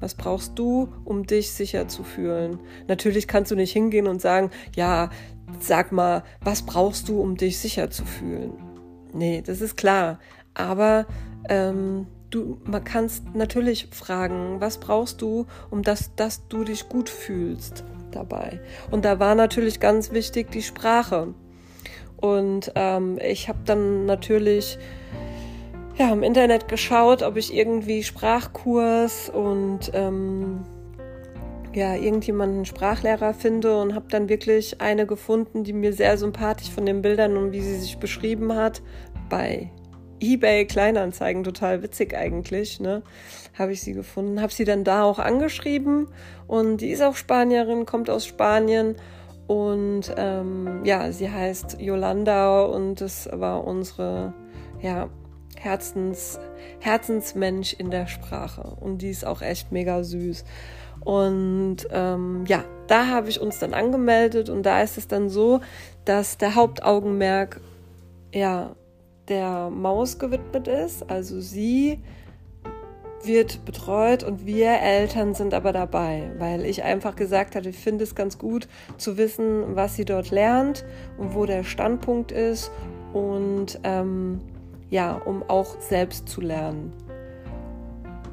Was 0.00 0.14
brauchst 0.14 0.58
du, 0.58 0.88
um 1.04 1.26
dich 1.26 1.52
sicher 1.52 1.86
zu 1.86 2.02
fühlen? 2.02 2.58
Natürlich 2.88 3.28
kannst 3.28 3.52
du 3.52 3.54
nicht 3.54 3.72
hingehen 3.72 4.08
und 4.08 4.20
sagen, 4.20 4.50
ja, 4.74 5.10
sag 5.60 5.92
mal, 5.92 6.24
was 6.40 6.62
brauchst 6.62 7.08
du, 7.08 7.20
um 7.20 7.36
dich 7.36 7.58
sicher 7.58 7.88
zu 7.90 8.04
fühlen? 8.04 8.52
Nee, 9.12 9.42
das 9.46 9.60
ist 9.60 9.76
klar. 9.76 10.18
Aber 10.54 11.06
ähm, 11.48 12.06
du, 12.30 12.58
man 12.64 12.82
kannst 12.82 13.34
natürlich 13.34 13.88
fragen, 13.92 14.60
was 14.60 14.78
brauchst 14.78 15.22
du, 15.22 15.46
um 15.70 15.82
das, 15.82 16.14
dass 16.16 16.48
du 16.48 16.64
dich 16.64 16.88
gut 16.88 17.08
fühlst 17.08 17.84
dabei? 18.10 18.60
Und 18.90 19.04
da 19.04 19.20
war 19.20 19.34
natürlich 19.34 19.80
ganz 19.80 20.10
wichtig 20.10 20.50
die 20.50 20.62
Sprache. 20.62 21.34
Und 22.16 22.72
ähm, 22.74 23.18
ich 23.22 23.48
habe 23.48 23.60
dann 23.64 24.06
natürlich 24.06 24.78
ja, 25.96 26.12
im 26.12 26.22
Internet 26.22 26.68
geschaut, 26.68 27.22
ob 27.22 27.36
ich 27.36 27.54
irgendwie 27.54 28.02
Sprachkurs 28.02 29.28
und 29.28 29.90
ähm, 29.94 30.64
ja, 31.74 31.94
irgendjemanden 31.94 32.64
Sprachlehrer 32.64 33.34
finde 33.34 33.80
und 33.80 33.94
habe 33.94 34.06
dann 34.10 34.28
wirklich 34.28 34.80
eine 34.80 35.06
gefunden, 35.06 35.64
die 35.64 35.72
mir 35.72 35.92
sehr 35.92 36.18
sympathisch 36.18 36.70
von 36.70 36.86
den 36.86 37.02
Bildern 37.02 37.36
und 37.36 37.52
wie 37.52 37.60
sie 37.60 37.76
sich 37.76 37.98
beschrieben 37.98 38.54
hat, 38.54 38.82
bei 39.28 39.70
eBay 40.20 40.66
Kleinanzeigen, 40.66 41.42
total 41.42 41.82
witzig 41.82 42.14
eigentlich, 42.14 42.78
ne? 42.78 43.02
Habe 43.58 43.72
ich 43.72 43.82
sie 43.82 43.92
gefunden, 43.92 44.40
habe 44.40 44.52
sie 44.52 44.64
dann 44.64 44.84
da 44.84 45.02
auch 45.02 45.18
angeschrieben 45.18 46.08
und 46.46 46.78
die 46.80 46.90
ist 46.90 47.02
auch 47.02 47.16
Spanierin, 47.16 47.86
kommt 47.86 48.08
aus 48.08 48.26
Spanien 48.26 48.96
und 49.46 50.14
ähm, 50.16 50.84
ja, 50.84 51.10
sie 51.10 51.30
heißt 51.30 51.80
Yolanda 51.80 52.62
und 52.62 53.00
das 53.00 53.28
war 53.32 53.66
unsere 53.66 54.32
ja, 54.80 55.08
Herzens, 55.62 56.40
Herzensmensch 56.80 57.72
in 57.72 57.92
der 57.92 58.08
Sprache. 58.08 58.76
Und 58.80 58.98
die 58.98 59.10
ist 59.10 59.24
auch 59.24 59.42
echt 59.42 59.70
mega 59.70 60.02
süß. 60.02 60.44
Und 61.04 61.78
ähm, 61.90 62.44
ja, 62.48 62.64
da 62.88 63.06
habe 63.06 63.28
ich 63.28 63.40
uns 63.40 63.60
dann 63.60 63.72
angemeldet 63.72 64.48
und 64.48 64.64
da 64.64 64.82
ist 64.82 64.98
es 64.98 65.06
dann 65.06 65.28
so, 65.28 65.60
dass 66.04 66.36
der 66.36 66.56
Hauptaugenmerk 66.56 67.60
ja 68.32 68.74
der 69.28 69.70
Maus 69.70 70.18
gewidmet 70.18 70.66
ist. 70.66 71.08
Also 71.08 71.40
sie 71.40 72.00
wird 73.22 73.64
betreut 73.64 74.24
und 74.24 74.46
wir 74.46 74.80
Eltern 74.80 75.34
sind 75.34 75.54
aber 75.54 75.72
dabei, 75.72 76.32
weil 76.38 76.64
ich 76.64 76.82
einfach 76.82 77.14
gesagt 77.14 77.54
hatte, 77.54 77.68
ich 77.68 77.78
finde 77.78 78.02
es 78.02 78.16
ganz 78.16 78.36
gut 78.36 78.66
zu 78.96 79.16
wissen, 79.16 79.76
was 79.76 79.94
sie 79.94 80.04
dort 80.04 80.32
lernt 80.32 80.84
und 81.18 81.34
wo 81.34 81.46
der 81.46 81.62
Standpunkt 81.62 82.32
ist 82.32 82.72
und 83.12 83.78
ähm, 83.84 84.40
ja, 84.92 85.14
um 85.14 85.42
auch 85.48 85.80
selbst 85.80 86.28
zu 86.28 86.42
lernen. 86.42 86.92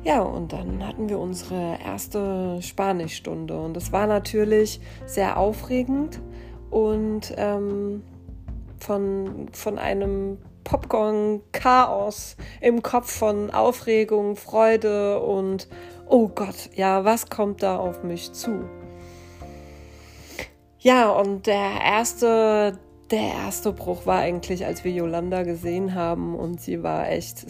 Ja, 0.03 0.21
und 0.21 0.51
dann 0.51 0.85
hatten 0.85 1.07
wir 1.07 1.17
unsere 1.17 1.79
erste 1.83 2.61
Spanischstunde 2.61 3.57
und 3.57 3.73
das 3.75 3.93
war 3.93 4.07
natürlich 4.07 4.81
sehr 5.05 5.37
aufregend 5.37 6.21
und 6.69 7.33
ähm, 7.37 8.03
von, 8.77 9.47
von 9.53 9.79
einem 9.79 10.37
Popcorn-Chaos 10.65 12.35
im 12.59 12.83
Kopf 12.83 13.09
von 13.09 13.51
Aufregung, 13.51 14.35
Freude 14.35 15.21
und 15.21 15.69
oh 16.07 16.27
Gott, 16.27 16.71
ja, 16.75 17.05
was 17.05 17.29
kommt 17.29 17.63
da 17.63 17.77
auf 17.77 18.03
mich 18.03 18.33
zu? 18.33 18.65
Ja, 20.79 21.09
und 21.09 21.47
der 21.47 21.81
erste, 21.85 22.77
der 23.11 23.33
erste 23.33 23.71
Bruch 23.73 24.05
war 24.05 24.19
eigentlich, 24.19 24.65
als 24.65 24.83
wir 24.83 24.91
Yolanda 24.91 25.43
gesehen 25.43 25.95
haben 25.95 26.35
und 26.35 26.61
sie 26.61 26.83
war 26.83 27.09
echt 27.09 27.45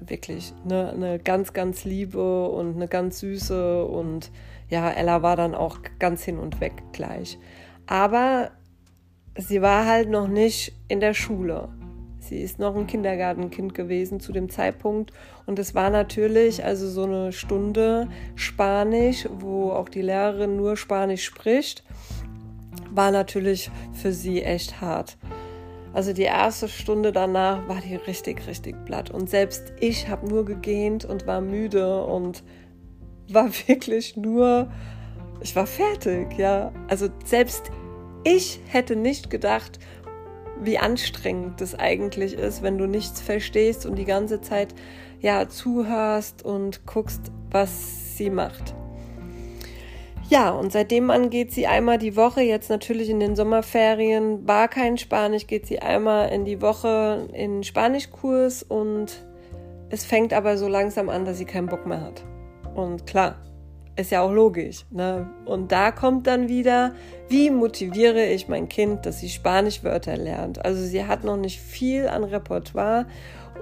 wirklich 0.00 0.52
eine, 0.64 0.90
eine 0.90 1.18
ganz, 1.18 1.52
ganz 1.52 1.84
liebe 1.84 2.48
und 2.48 2.76
eine 2.76 2.88
ganz 2.88 3.20
süße 3.20 3.84
und 3.84 4.30
ja, 4.70 4.90
Ella 4.90 5.22
war 5.22 5.36
dann 5.36 5.54
auch 5.54 5.78
ganz 5.98 6.24
hin 6.24 6.38
und 6.38 6.60
weg 6.60 6.72
gleich. 6.92 7.38
Aber 7.86 8.50
sie 9.36 9.60
war 9.60 9.86
halt 9.86 10.08
noch 10.08 10.28
nicht 10.28 10.72
in 10.88 11.00
der 11.00 11.14
Schule. 11.14 11.68
Sie 12.18 12.40
ist 12.40 12.58
noch 12.58 12.74
ein 12.74 12.86
Kindergartenkind 12.86 13.74
gewesen 13.74 14.18
zu 14.18 14.32
dem 14.32 14.48
Zeitpunkt. 14.48 15.12
Und 15.44 15.58
es 15.58 15.74
war 15.74 15.90
natürlich 15.90 16.64
also 16.64 16.88
so 16.88 17.04
eine 17.04 17.32
Stunde 17.32 18.08
Spanisch, 18.34 19.28
wo 19.30 19.72
auch 19.72 19.90
die 19.90 20.00
Lehrerin 20.00 20.56
nur 20.56 20.78
Spanisch 20.78 21.22
spricht, 21.22 21.84
war 22.94 23.10
natürlich 23.10 23.70
für 23.92 24.12
sie 24.12 24.42
echt 24.42 24.80
hart. 24.80 25.18
Also 25.92 26.12
die 26.12 26.22
erste 26.22 26.68
Stunde 26.68 27.12
danach 27.12 27.68
war 27.68 27.80
die 27.80 27.94
richtig, 27.94 28.46
richtig 28.46 28.84
platt. 28.84 29.10
Und 29.10 29.30
selbst 29.30 29.72
ich 29.78 30.08
habe 30.08 30.28
nur 30.28 30.44
gegähnt 30.44 31.04
und 31.04 31.26
war 31.26 31.40
müde 31.40 32.04
und 32.04 32.42
war 33.28 33.48
wirklich 33.66 34.16
nur, 34.16 34.70
ich 35.40 35.54
war 35.54 35.66
fertig, 35.66 36.36
ja. 36.36 36.72
Also 36.88 37.08
selbst 37.24 37.70
ich 38.24 38.60
hätte 38.66 38.96
nicht 38.96 39.30
gedacht, 39.30 39.78
wie 40.60 40.78
anstrengend 40.78 41.60
das 41.60 41.78
eigentlich 41.78 42.34
ist, 42.34 42.62
wenn 42.62 42.78
du 42.78 42.86
nichts 42.86 43.20
verstehst 43.20 43.86
und 43.86 43.96
die 43.96 44.04
ganze 44.04 44.40
Zeit 44.40 44.74
ja 45.20 45.48
zuhörst 45.48 46.44
und 46.44 46.86
guckst, 46.86 47.32
was 47.50 48.16
sie 48.16 48.30
macht. 48.30 48.74
Ja, 50.30 50.50
und 50.50 50.72
seitdem 50.72 51.10
an 51.10 51.28
geht 51.28 51.52
sie 51.52 51.66
einmal 51.66 51.98
die 51.98 52.16
Woche, 52.16 52.40
jetzt 52.40 52.70
natürlich 52.70 53.10
in 53.10 53.20
den 53.20 53.36
Sommerferien, 53.36 54.46
war 54.48 54.68
kein 54.68 54.96
Spanisch, 54.96 55.46
geht 55.46 55.66
sie 55.66 55.80
einmal 55.80 56.30
in 56.30 56.44
die 56.44 56.62
Woche 56.62 57.28
in 57.32 57.62
Spanischkurs 57.62 58.62
und 58.62 59.24
es 59.90 60.04
fängt 60.04 60.32
aber 60.32 60.56
so 60.56 60.66
langsam 60.66 61.08
an, 61.08 61.24
dass 61.24 61.38
sie 61.38 61.44
keinen 61.44 61.66
Bock 61.66 61.86
mehr 61.86 62.00
hat. 62.00 62.24
Und 62.74 63.06
klar, 63.06 63.36
ist 63.96 64.10
ja 64.10 64.22
auch 64.22 64.32
logisch. 64.32 64.86
Ne? 64.90 65.30
Und 65.44 65.70
da 65.70 65.92
kommt 65.92 66.26
dann 66.26 66.48
wieder, 66.48 66.94
wie 67.28 67.50
motiviere 67.50 68.24
ich 68.26 68.48
mein 68.48 68.68
Kind, 68.68 69.06
dass 69.06 69.20
sie 69.20 69.28
Spanischwörter 69.28 70.16
lernt. 70.16 70.64
Also 70.64 70.82
sie 70.82 71.04
hat 71.04 71.24
noch 71.24 71.36
nicht 71.36 71.60
viel 71.60 72.08
an 72.08 72.24
Repertoire 72.24 73.06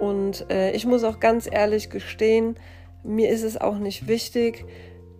und 0.00 0.46
äh, 0.50 0.72
ich 0.72 0.86
muss 0.86 1.04
auch 1.04 1.20
ganz 1.20 1.48
ehrlich 1.50 1.90
gestehen, 1.90 2.56
mir 3.04 3.30
ist 3.30 3.42
es 3.42 3.60
auch 3.60 3.78
nicht 3.78 4.06
wichtig, 4.06 4.64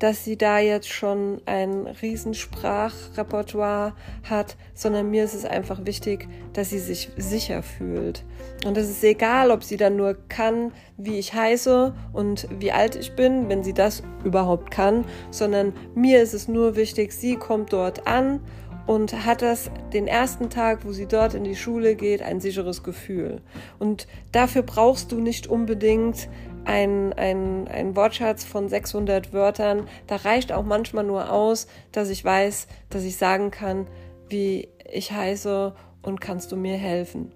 dass 0.02 0.24
sie 0.24 0.36
da 0.36 0.58
jetzt 0.58 0.88
schon 0.88 1.40
ein 1.46 1.86
Riesensprachrepertoire 1.86 3.94
hat, 4.28 4.56
sondern 4.74 5.10
mir 5.10 5.22
ist 5.22 5.34
es 5.34 5.44
einfach 5.44 5.86
wichtig, 5.86 6.26
dass 6.54 6.70
sie 6.70 6.80
sich 6.80 7.10
sicher 7.16 7.62
fühlt. 7.62 8.24
Und 8.66 8.76
es 8.76 8.90
ist 8.90 9.04
egal, 9.04 9.52
ob 9.52 9.62
sie 9.62 9.76
dann 9.76 9.94
nur 9.94 10.16
kann, 10.28 10.72
wie 10.96 11.20
ich 11.20 11.34
heiße 11.34 11.94
und 12.12 12.48
wie 12.58 12.72
alt 12.72 12.96
ich 12.96 13.14
bin, 13.14 13.48
wenn 13.48 13.62
sie 13.62 13.74
das 13.74 14.02
überhaupt 14.24 14.72
kann, 14.72 15.04
sondern 15.30 15.72
mir 15.94 16.20
ist 16.20 16.34
es 16.34 16.48
nur 16.48 16.74
wichtig, 16.74 17.12
sie 17.12 17.36
kommt 17.36 17.72
dort 17.72 18.08
an 18.08 18.40
und 18.88 19.24
hat 19.24 19.42
das 19.42 19.70
den 19.92 20.08
ersten 20.08 20.50
Tag, 20.50 20.84
wo 20.84 20.92
sie 20.92 21.06
dort 21.06 21.34
in 21.34 21.44
die 21.44 21.54
Schule 21.54 21.94
geht, 21.94 22.22
ein 22.22 22.40
sicheres 22.40 22.82
Gefühl. 22.82 23.40
Und 23.78 24.08
dafür 24.32 24.62
brauchst 24.62 25.12
du 25.12 25.20
nicht 25.20 25.46
unbedingt 25.46 26.28
ein, 26.64 27.12
ein, 27.14 27.68
ein 27.68 27.96
Wortschatz 27.96 28.44
von 28.44 28.68
600 28.68 29.32
Wörtern. 29.32 29.88
Da 30.06 30.16
reicht 30.16 30.52
auch 30.52 30.64
manchmal 30.64 31.04
nur 31.04 31.32
aus, 31.32 31.66
dass 31.90 32.08
ich 32.08 32.24
weiß, 32.24 32.66
dass 32.90 33.04
ich 33.04 33.16
sagen 33.16 33.50
kann, 33.50 33.86
wie 34.28 34.68
ich 34.90 35.12
heiße 35.12 35.74
und 36.02 36.20
kannst 36.20 36.52
du 36.52 36.56
mir 36.56 36.76
helfen. 36.76 37.32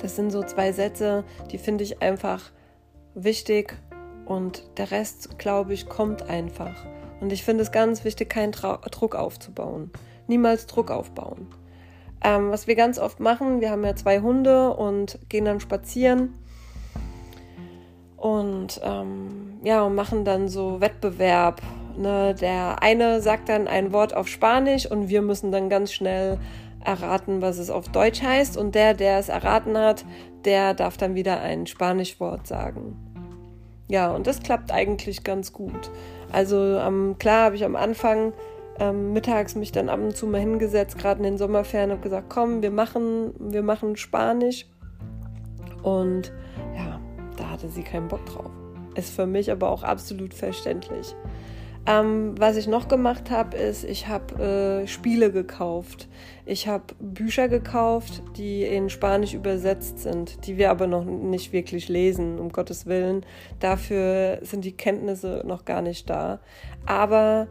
Das 0.00 0.16
sind 0.16 0.30
so 0.30 0.42
zwei 0.42 0.72
Sätze, 0.72 1.24
die 1.50 1.58
finde 1.58 1.84
ich 1.84 2.02
einfach 2.02 2.50
wichtig 3.14 3.76
und 4.26 4.62
der 4.76 4.90
Rest, 4.90 5.38
glaube 5.38 5.74
ich, 5.74 5.88
kommt 5.88 6.28
einfach. 6.28 6.84
Und 7.20 7.32
ich 7.32 7.42
finde 7.44 7.62
es 7.62 7.72
ganz 7.72 8.04
wichtig, 8.04 8.30
keinen 8.30 8.52
Trau 8.52 8.76
Druck 8.90 9.16
aufzubauen. 9.16 9.90
Niemals 10.28 10.66
Druck 10.66 10.90
aufbauen. 10.90 11.48
Ähm, 12.22 12.50
was 12.50 12.66
wir 12.66 12.74
ganz 12.74 12.98
oft 12.98 13.18
machen, 13.20 13.60
wir 13.60 13.70
haben 13.70 13.84
ja 13.84 13.96
zwei 13.96 14.20
Hunde 14.20 14.74
und 14.74 15.18
gehen 15.28 15.44
dann 15.44 15.60
spazieren 15.60 16.34
und 18.18 18.80
ähm, 18.82 19.58
ja, 19.62 19.82
und 19.82 19.94
machen 19.94 20.24
dann 20.24 20.48
so 20.48 20.80
Wettbewerb. 20.80 21.62
Ne? 21.96 22.34
Der 22.34 22.82
eine 22.82 23.20
sagt 23.20 23.48
dann 23.48 23.68
ein 23.68 23.92
Wort 23.92 24.14
auf 24.14 24.28
Spanisch 24.28 24.90
und 24.90 25.08
wir 25.08 25.22
müssen 25.22 25.52
dann 25.52 25.68
ganz 25.68 25.92
schnell 25.92 26.38
erraten, 26.84 27.42
was 27.42 27.58
es 27.58 27.70
auf 27.70 27.88
Deutsch 27.88 28.22
heißt. 28.22 28.56
Und 28.56 28.74
der, 28.74 28.94
der 28.94 29.18
es 29.18 29.28
erraten 29.28 29.76
hat, 29.78 30.04
der 30.44 30.74
darf 30.74 30.96
dann 30.96 31.14
wieder 31.14 31.40
ein 31.40 31.66
Spanischwort 31.66 32.46
sagen. 32.46 32.96
Ja, 33.88 34.10
und 34.10 34.26
das 34.26 34.40
klappt 34.40 34.72
eigentlich 34.72 35.24
ganz 35.24 35.52
gut. 35.52 35.90
Also 36.30 36.56
ähm, 36.56 37.16
klar 37.18 37.46
habe 37.46 37.56
ich 37.56 37.64
am 37.64 37.76
Anfang 37.76 38.32
ähm, 38.78 39.12
mittags 39.12 39.54
mich 39.54 39.72
dann 39.72 39.88
ab 39.88 40.00
und 40.00 40.16
zu 40.16 40.26
mal 40.26 40.40
hingesetzt, 40.40 40.98
gerade 40.98 41.18
in 41.18 41.24
den 41.24 41.38
Sommerferien, 41.38 41.90
und 41.90 42.02
gesagt, 42.02 42.26
komm, 42.28 42.62
wir 42.62 42.70
machen, 42.70 43.32
wir 43.38 43.62
machen 43.62 43.96
Spanisch. 43.96 44.66
Und 45.82 46.32
ja, 46.76 46.87
da 47.38 47.50
hatte 47.50 47.68
sie 47.68 47.82
keinen 47.82 48.08
Bock 48.08 48.24
drauf. 48.26 48.50
Ist 48.94 49.14
für 49.14 49.26
mich 49.26 49.50
aber 49.50 49.70
auch 49.70 49.82
absolut 49.82 50.34
verständlich. 50.34 51.14
Ähm, 51.86 52.34
was 52.38 52.56
ich 52.56 52.66
noch 52.66 52.88
gemacht 52.88 53.30
habe, 53.30 53.56
ist, 53.56 53.84
ich 53.84 54.08
habe 54.08 54.82
äh, 54.82 54.86
Spiele 54.86 55.32
gekauft. 55.32 56.08
Ich 56.44 56.68
habe 56.68 56.84
Bücher 57.00 57.48
gekauft, 57.48 58.22
die 58.36 58.62
in 58.64 58.90
Spanisch 58.90 59.32
übersetzt 59.32 60.00
sind, 60.00 60.46
die 60.46 60.58
wir 60.58 60.70
aber 60.70 60.86
noch 60.86 61.04
nicht 61.04 61.52
wirklich 61.52 61.88
lesen, 61.88 62.38
um 62.38 62.50
Gottes 62.50 62.84
Willen. 62.84 63.24
Dafür 63.60 64.38
sind 64.42 64.66
die 64.66 64.76
Kenntnisse 64.76 65.42
noch 65.46 65.64
gar 65.64 65.80
nicht 65.80 66.10
da. 66.10 66.40
Aber 66.84 67.46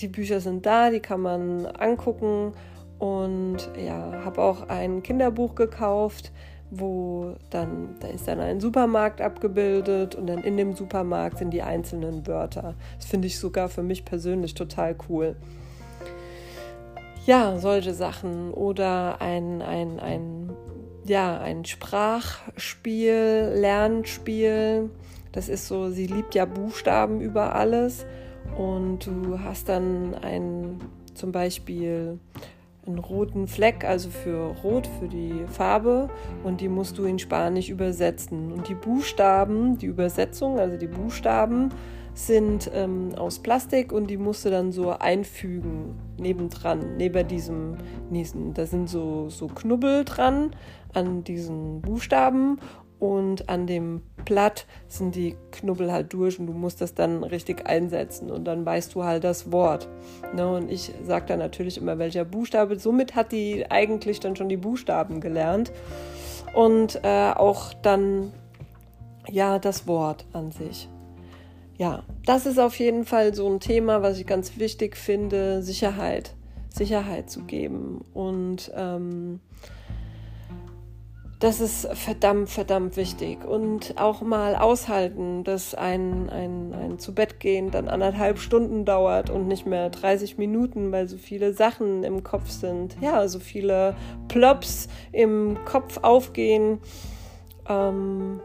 die 0.00 0.08
Bücher 0.08 0.40
sind 0.40 0.66
da, 0.66 0.90
die 0.90 1.00
kann 1.00 1.20
man 1.20 1.66
angucken. 1.66 2.52
Und 3.00 3.70
ja, 3.82 4.22
habe 4.24 4.42
auch 4.42 4.68
ein 4.68 5.02
Kinderbuch 5.02 5.54
gekauft 5.54 6.32
wo 6.70 7.34
dann, 7.50 7.96
da 8.00 8.08
ist 8.08 8.28
dann 8.28 8.40
ein 8.40 8.60
Supermarkt 8.60 9.20
abgebildet 9.20 10.14
und 10.14 10.26
dann 10.26 10.38
in 10.38 10.56
dem 10.56 10.74
Supermarkt 10.74 11.38
sind 11.38 11.50
die 11.50 11.62
einzelnen 11.62 12.26
Wörter. 12.26 12.74
Das 12.96 13.06
finde 13.06 13.26
ich 13.26 13.38
sogar 13.38 13.68
für 13.68 13.82
mich 13.82 14.04
persönlich 14.04 14.54
total 14.54 14.96
cool. 15.08 15.36
Ja, 17.26 17.58
solche 17.58 17.92
Sachen 17.92 18.52
oder 18.52 19.20
ein, 19.20 19.62
ein, 19.62 20.00
ein, 20.00 20.50
ja, 21.04 21.38
ein 21.40 21.64
Sprachspiel, 21.64 23.52
Lernspiel. 23.54 24.90
Das 25.32 25.48
ist 25.48 25.68
so, 25.68 25.90
sie 25.90 26.06
liebt 26.06 26.34
ja 26.34 26.44
Buchstaben 26.44 27.20
über 27.20 27.54
alles 27.54 28.06
und 28.56 29.06
du 29.06 29.38
hast 29.40 29.68
dann 29.68 30.14
ein, 30.14 30.80
zum 31.14 31.30
Beispiel 31.30 32.18
einen 32.90 32.98
roten 32.98 33.46
Fleck, 33.46 33.84
also 33.84 34.10
für 34.10 34.54
Rot, 34.62 34.88
für 34.98 35.08
die 35.08 35.44
Farbe, 35.46 36.10
und 36.44 36.60
die 36.60 36.68
musst 36.68 36.98
du 36.98 37.04
in 37.04 37.18
Spanisch 37.18 37.68
übersetzen. 37.68 38.52
Und 38.52 38.68
die 38.68 38.74
Buchstaben, 38.74 39.78
die 39.78 39.86
Übersetzung, 39.86 40.58
also 40.58 40.76
die 40.76 40.86
Buchstaben, 40.86 41.70
sind 42.12 42.70
ähm, 42.74 43.14
aus 43.16 43.38
Plastik 43.38 43.92
und 43.92 44.08
die 44.08 44.16
musst 44.16 44.44
du 44.44 44.50
dann 44.50 44.72
so 44.72 44.90
einfügen, 44.90 45.94
nebendran, 46.18 46.96
neben 46.96 47.26
diesem 47.26 47.76
Niesen. 48.10 48.52
Da 48.52 48.66
sind 48.66 48.88
so, 48.88 49.28
so 49.28 49.46
Knubbel 49.46 50.04
dran 50.04 50.50
an 50.92 51.24
diesen 51.24 51.80
Buchstaben 51.80 52.58
und 53.00 53.48
an 53.48 53.66
dem 53.66 54.02
Blatt 54.26 54.66
sind 54.86 55.14
die 55.14 55.34
Knubbel 55.50 55.90
halt 55.90 56.12
durch 56.12 56.38
und 56.38 56.46
du 56.46 56.52
musst 56.52 56.82
das 56.82 56.94
dann 56.94 57.24
richtig 57.24 57.66
einsetzen 57.66 58.30
und 58.30 58.44
dann 58.44 58.64
weißt 58.64 58.94
du 58.94 59.04
halt 59.04 59.24
das 59.24 59.50
Wort. 59.50 59.88
Ne? 60.34 60.46
Und 60.46 60.70
ich 60.70 60.92
sage 61.04 61.24
dann 61.26 61.38
natürlich 61.38 61.78
immer, 61.78 61.98
welcher 61.98 62.26
Buchstabe. 62.26 62.78
Somit 62.78 63.16
hat 63.16 63.32
die 63.32 63.68
eigentlich 63.70 64.20
dann 64.20 64.36
schon 64.36 64.50
die 64.50 64.58
Buchstaben 64.58 65.20
gelernt 65.20 65.72
und 66.54 67.00
äh, 67.02 67.32
auch 67.32 67.72
dann 67.72 68.32
ja 69.28 69.58
das 69.58 69.86
Wort 69.86 70.26
an 70.32 70.52
sich. 70.52 70.88
ja, 71.78 72.02
das 72.26 72.44
ist 72.44 72.58
auf 72.58 72.78
jeden 72.78 73.06
Fall 73.06 73.34
so 73.34 73.48
ein 73.48 73.58
Thema, 73.58 74.02
was 74.02 74.18
ich 74.18 74.26
ganz 74.26 74.58
wichtig 74.58 74.98
finde, 74.98 75.62
Sicherheit, 75.62 76.34
Sicherheit 76.68 77.30
zu 77.30 77.44
geben. 77.44 78.04
Und 78.12 78.70
ähm, 78.76 79.40
das 81.40 81.60
ist 81.60 81.88
verdammt, 81.94 82.50
verdammt 82.50 82.98
wichtig. 82.98 83.46
Und 83.46 83.94
auch 83.98 84.20
mal 84.20 84.54
aushalten, 84.56 85.42
dass 85.42 85.74
ein, 85.74 86.28
ein, 86.28 86.74
ein 86.74 86.98
zu 86.98 87.14
Bett 87.14 87.40
gehen 87.40 87.70
dann 87.70 87.88
anderthalb 87.88 88.38
Stunden 88.38 88.84
dauert 88.84 89.30
und 89.30 89.48
nicht 89.48 89.64
mehr 89.64 89.88
30 89.88 90.36
Minuten, 90.36 90.92
weil 90.92 91.08
so 91.08 91.16
viele 91.16 91.54
Sachen 91.54 92.04
im 92.04 92.22
Kopf 92.22 92.50
sind. 92.50 92.94
Ja, 93.00 93.26
so 93.26 93.38
viele 93.38 93.96
Plops 94.28 94.88
im 95.12 95.56
Kopf 95.64 96.00
aufgehen. 96.02 96.78
Ähm, 97.66 98.40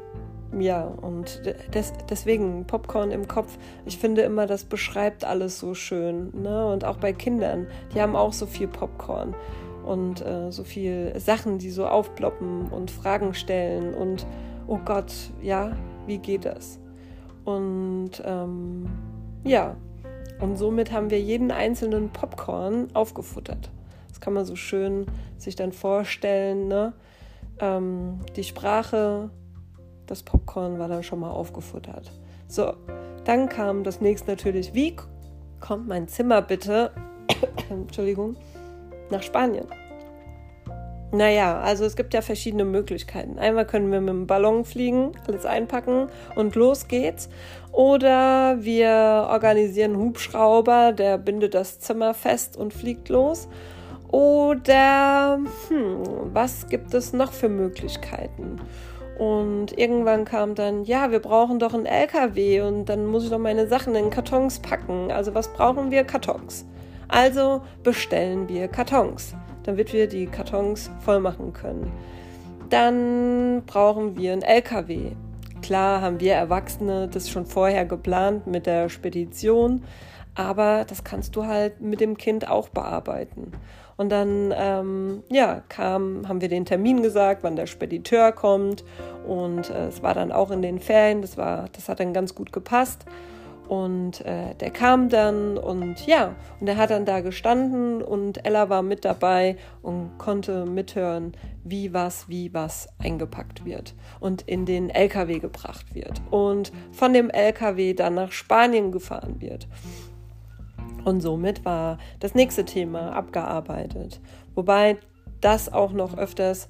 ja, 0.57 0.85
und 0.85 1.41
des, 1.73 1.91
deswegen 2.09 2.65
Popcorn 2.65 3.11
im 3.11 3.27
Kopf, 3.27 3.57
ich 3.85 3.97
finde 3.97 4.21
immer, 4.21 4.47
das 4.47 4.63
beschreibt 4.63 5.25
alles 5.25 5.59
so 5.59 5.73
schön. 5.73 6.31
Ne? 6.33 6.65
Und 6.67 6.85
auch 6.85 6.95
bei 6.95 7.11
Kindern, 7.11 7.67
die 7.93 8.01
haben 8.01 8.15
auch 8.15 8.31
so 8.31 8.45
viel 8.45 8.69
Popcorn 8.69 9.35
und 9.85 10.25
äh, 10.25 10.51
so 10.51 10.63
viel 10.63 11.13
Sachen, 11.19 11.57
die 11.57 11.69
so 11.69 11.85
aufploppen 11.87 12.69
und 12.69 12.91
Fragen 12.91 13.33
stellen 13.33 13.93
und 13.93 14.25
oh 14.67 14.79
Gott, 14.83 15.13
ja, 15.41 15.75
wie 16.07 16.17
geht 16.17 16.45
das? 16.45 16.79
Und 17.45 18.21
ähm, 18.25 18.87
ja, 19.43 19.75
und 20.39 20.57
somit 20.57 20.91
haben 20.91 21.09
wir 21.09 21.19
jeden 21.19 21.51
einzelnen 21.51 22.09
Popcorn 22.09 22.87
aufgefuttert. 22.93 23.69
Das 24.09 24.19
kann 24.19 24.33
man 24.33 24.45
so 24.45 24.55
schön 24.55 25.05
sich 25.37 25.55
dann 25.55 25.71
vorstellen. 25.71 26.67
Ne? 26.67 26.93
Ähm, 27.59 28.19
die 28.35 28.43
Sprache, 28.43 29.29
das 30.07 30.23
Popcorn 30.23 30.79
war 30.79 30.87
dann 30.87 31.03
schon 31.03 31.19
mal 31.19 31.31
aufgefuttert. 31.31 32.11
So, 32.47 32.73
dann 33.23 33.49
kam 33.49 33.83
das 33.83 34.01
nächste 34.01 34.31
natürlich, 34.31 34.73
wie 34.73 34.95
kommt 35.59 35.87
mein 35.87 36.07
Zimmer 36.07 36.41
bitte, 36.41 36.91
Entschuldigung, 37.69 38.35
nach 39.11 39.23
Spanien? 39.23 39.67
Naja, 41.11 41.61
also 41.61 41.85
es 41.85 41.95
gibt 41.95 42.13
ja 42.13 42.21
verschiedene 42.21 42.65
Möglichkeiten. 42.65 43.39
Einmal 43.39 43.65
können 43.65 43.91
wir 43.91 44.01
mit 44.01 44.09
dem 44.09 44.27
Ballon 44.27 44.65
fliegen, 44.65 45.13
alles 45.27 45.45
einpacken 45.45 46.09
und 46.35 46.55
los 46.55 46.87
geht's. 46.87 47.29
Oder 47.71 48.57
wir 48.59 49.27
organisieren 49.29 49.93
einen 49.93 50.01
Hubschrauber, 50.01 50.91
der 50.91 51.17
bindet 51.17 51.53
das 51.53 51.79
Zimmer 51.79 52.13
fest 52.13 52.57
und 52.57 52.73
fliegt 52.73 53.07
los. 53.09 53.47
Oder 54.11 55.39
hm, 55.69 56.33
was 56.33 56.67
gibt 56.67 56.93
es 56.93 57.13
noch 57.13 57.31
für 57.31 57.49
Möglichkeiten? 57.49 58.59
Und 59.17 59.77
irgendwann 59.77 60.25
kam 60.25 60.55
dann, 60.55 60.83
ja, 60.83 61.11
wir 61.11 61.19
brauchen 61.19 61.59
doch 61.59 61.73
einen 61.73 61.85
LKW 61.85 62.61
und 62.61 62.85
dann 62.85 63.05
muss 63.05 63.23
ich 63.23 63.29
doch 63.29 63.39
meine 63.39 63.67
Sachen 63.67 63.95
in 63.95 64.09
Kartons 64.09 64.59
packen. 64.59 65.11
Also 65.11 65.33
was 65.33 65.53
brauchen 65.53 65.91
wir? 65.91 66.03
Kartons. 66.03 66.65
Also 67.07 67.61
bestellen 67.83 68.47
wir 68.49 68.67
Kartons, 68.67 69.35
damit 69.63 69.93
wir 69.93 70.07
die 70.07 70.27
Kartons 70.27 70.89
voll 70.99 71.19
machen 71.19 71.53
können. 71.53 71.91
Dann 72.69 73.63
brauchen 73.65 74.17
wir 74.17 74.33
einen 74.33 74.41
LKW. 74.41 75.11
Klar 75.61 76.01
haben 76.01 76.19
wir 76.19 76.33
Erwachsene 76.33 77.07
das 77.07 77.29
schon 77.29 77.45
vorher 77.45 77.85
geplant 77.85 78.47
mit 78.47 78.65
der 78.65 78.89
Spedition, 78.89 79.83
aber 80.35 80.85
das 80.87 81.03
kannst 81.03 81.35
du 81.35 81.45
halt 81.45 81.81
mit 81.81 82.01
dem 82.01 82.17
Kind 82.17 82.47
auch 82.47 82.69
bearbeiten. 82.69 83.51
Und 83.97 84.09
dann, 84.09 84.53
ähm, 84.55 85.23
ja, 85.29 85.61
kam, 85.69 86.27
haben 86.27 86.41
wir 86.41 86.49
den 86.49 86.65
Termin 86.65 87.01
gesagt, 87.01 87.43
wann 87.43 87.55
der 87.55 87.65
Spediteur 87.65 88.33
kommt. 88.33 88.83
Und 89.25 89.69
äh, 89.69 89.87
es 89.87 90.03
war 90.03 90.13
dann 90.13 90.31
auch 90.31 90.51
in 90.51 90.61
den 90.61 90.79
Ferien, 90.79 91.21
das, 91.21 91.37
war, 91.37 91.69
das 91.71 91.87
hat 91.87 91.99
dann 91.99 92.13
ganz 92.13 92.35
gut 92.35 92.51
gepasst. 92.51 93.05
Und 93.67 94.23
äh, 94.25 94.53
der 94.55 94.69
kam 94.69 95.09
dann 95.09 95.57
und 95.57 96.05
ja, 96.05 96.35
und 96.59 96.67
er 96.67 96.77
hat 96.77 96.91
dann 96.91 97.05
da 97.05 97.21
gestanden 97.21 98.03
und 98.03 98.45
Ella 98.45 98.69
war 98.69 98.83
mit 98.83 99.05
dabei 99.05 99.57
und 99.81 100.17
konnte 100.19 100.65
mithören, 100.65 101.35
wie 101.63 101.91
was, 101.93 102.29
wie 102.29 102.53
was 102.53 102.87
eingepackt 102.99 103.65
wird 103.65 103.95
und 104.19 104.43
in 104.43 104.65
den 104.65 104.91
LKW 104.91 105.39
gebracht 105.39 105.95
wird 105.95 106.21
und 106.29 106.71
von 106.91 107.13
dem 107.13 107.31
LKW 107.31 107.95
dann 107.95 108.13
nach 108.13 108.31
Spanien 108.31 108.91
gefahren 108.91 109.41
wird. 109.41 109.67
Und 111.03 111.21
somit 111.21 111.65
war 111.65 111.97
das 112.19 112.35
nächste 112.35 112.65
Thema 112.65 113.13
abgearbeitet, 113.13 114.21
wobei 114.53 114.97
das 115.41 115.71
auch 115.71 115.91
noch 115.91 116.17
öfters 116.17 116.69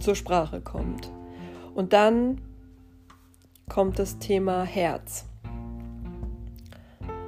zur 0.00 0.14
Sprache 0.14 0.60
kommt. 0.60 1.10
Und 1.74 1.92
dann 1.92 2.40
kommt 3.68 3.98
das 3.98 4.18
Thema 4.18 4.64
Herz. 4.64 5.26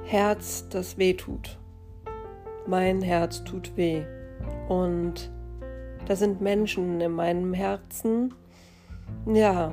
Herz, 0.07 0.67
das 0.69 0.97
weh 0.97 1.13
tut. 1.13 1.59
Mein 2.65 3.01
Herz 3.01 3.43
tut 3.43 3.77
weh. 3.77 4.03
Und 4.67 5.31
da 6.07 6.15
sind 6.15 6.41
Menschen 6.41 6.99
in 7.01 7.11
meinem 7.11 7.53
Herzen. 7.53 8.33
Ja, 9.25 9.71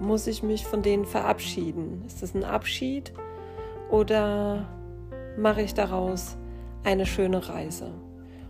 muss 0.00 0.26
ich 0.26 0.42
mich 0.42 0.64
von 0.64 0.82
denen 0.82 1.04
verabschieden? 1.04 2.04
Ist 2.06 2.22
das 2.22 2.34
ein 2.34 2.44
Abschied? 2.44 3.12
oder 3.90 4.68
mache 5.36 5.62
ich 5.62 5.74
daraus 5.74 6.36
eine 6.84 7.06
schöne 7.06 7.48
Reise? 7.48 7.92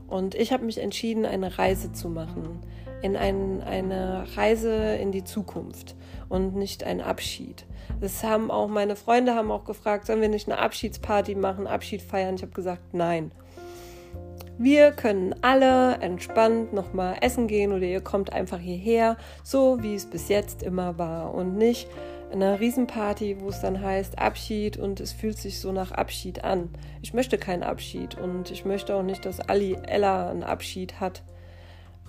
Und 0.06 0.34
ich 0.34 0.52
habe 0.52 0.64
mich 0.64 0.78
entschieden, 0.78 1.26
eine 1.26 1.58
Reise 1.58 1.92
zu 1.92 2.08
machen, 2.08 2.60
in 3.02 3.16
ein, 3.16 3.62
eine 3.62 4.24
Reise 4.36 4.96
in 4.96 5.12
die 5.12 5.24
Zukunft 5.24 5.94
und 6.28 6.54
nicht 6.54 6.84
ein 6.84 7.00
Abschied. 7.00 7.66
Das 8.00 8.22
haben 8.22 8.50
auch 8.50 8.68
meine 8.68 8.96
Freunde 8.96 9.34
haben 9.34 9.50
auch 9.50 9.64
gefragt, 9.64 10.06
sollen 10.06 10.20
wir 10.20 10.28
nicht 10.28 10.48
eine 10.48 10.60
Abschiedsparty 10.60 11.34
machen, 11.34 11.66
Abschied 11.66 12.02
feiern? 12.02 12.36
Ich 12.36 12.42
habe 12.42 12.52
gesagt, 12.52 12.82
nein. 12.92 13.32
Wir 14.60 14.90
können 14.90 15.36
alle 15.42 15.98
entspannt 16.00 16.72
nochmal 16.72 17.18
essen 17.20 17.46
gehen 17.46 17.72
oder 17.72 17.84
ihr 17.84 18.00
kommt 18.00 18.32
einfach 18.32 18.58
hierher, 18.58 19.16
so 19.44 19.82
wie 19.82 19.94
es 19.94 20.06
bis 20.06 20.28
jetzt 20.28 20.64
immer 20.64 20.98
war 20.98 21.32
und 21.32 21.56
nicht 21.56 21.88
einer 22.32 22.60
Riesenparty, 22.60 23.40
wo 23.40 23.48
es 23.48 23.60
dann 23.60 23.80
heißt 23.80 24.18
Abschied 24.18 24.76
und 24.76 25.00
es 25.00 25.12
fühlt 25.12 25.38
sich 25.38 25.60
so 25.60 25.72
nach 25.72 25.92
Abschied 25.92 26.44
an. 26.44 26.70
Ich 27.02 27.14
möchte 27.14 27.38
keinen 27.38 27.62
Abschied 27.62 28.18
und 28.18 28.50
ich 28.50 28.64
möchte 28.64 28.94
auch 28.94 29.02
nicht, 29.02 29.24
dass 29.24 29.40
Ali 29.40 29.78
Ella 29.86 30.28
einen 30.28 30.42
Abschied 30.42 31.00
hat. 31.00 31.22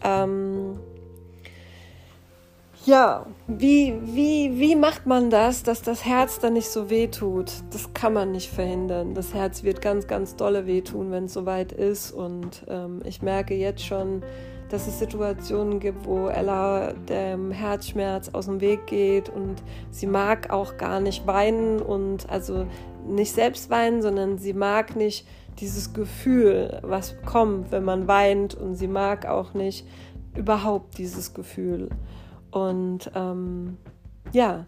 Ähm 0.03 0.79
ja, 2.85 3.25
wie, 3.47 3.93
wie, 4.03 4.59
wie 4.59 4.75
macht 4.75 5.05
man 5.05 5.29
das, 5.29 5.63
dass 5.63 5.81
das 5.81 6.05
Herz 6.05 6.39
dann 6.39 6.53
nicht 6.53 6.69
so 6.69 6.89
weh 6.89 7.07
tut? 7.07 7.51
Das 7.71 7.93
kann 7.93 8.13
man 8.13 8.31
nicht 8.31 8.49
verhindern. 8.49 9.13
Das 9.13 9.33
Herz 9.33 9.63
wird 9.63 9.81
ganz, 9.81 10.07
ganz 10.07 10.35
dolle 10.35 10.65
wehtun, 10.65 11.11
wenn 11.11 11.25
es 11.25 11.33
soweit 11.33 11.71
ist. 11.71 12.11
Und 12.11 12.63
ähm, 12.67 13.01
ich 13.05 13.21
merke 13.21 13.53
jetzt 13.53 13.85
schon, 13.85 14.23
dass 14.69 14.87
es 14.87 14.99
Situationen 14.99 15.79
gibt, 15.79 16.05
wo 16.05 16.27
Ella 16.27 16.93
dem 16.93 17.51
Herzschmerz 17.51 18.29
aus 18.29 18.45
dem 18.45 18.61
Weg 18.61 18.87
geht 18.87 19.27
und 19.29 19.55
sie 19.89 20.07
mag 20.07 20.51
auch 20.51 20.77
gar 20.77 20.99
nicht 20.99 21.25
weinen 21.27 21.81
und 21.81 22.29
also 22.29 22.67
nicht 23.07 23.33
selbst 23.33 23.69
weinen, 23.69 24.01
sondern 24.01 24.37
sie 24.37 24.53
mag 24.53 24.95
nicht 24.95 25.27
dieses 25.59 25.93
Gefühl, 25.93 26.79
was 26.83 27.15
kommt, 27.25 27.71
wenn 27.71 27.83
man 27.83 28.07
weint 28.07 28.53
und 28.53 28.75
sie 28.75 28.87
mag 28.87 29.25
auch 29.25 29.53
nicht 29.53 29.87
überhaupt 30.35 30.97
dieses 30.97 31.33
Gefühl. 31.33 31.89
Und 32.51 33.11
ähm, 33.15 33.77
ja, 34.31 34.65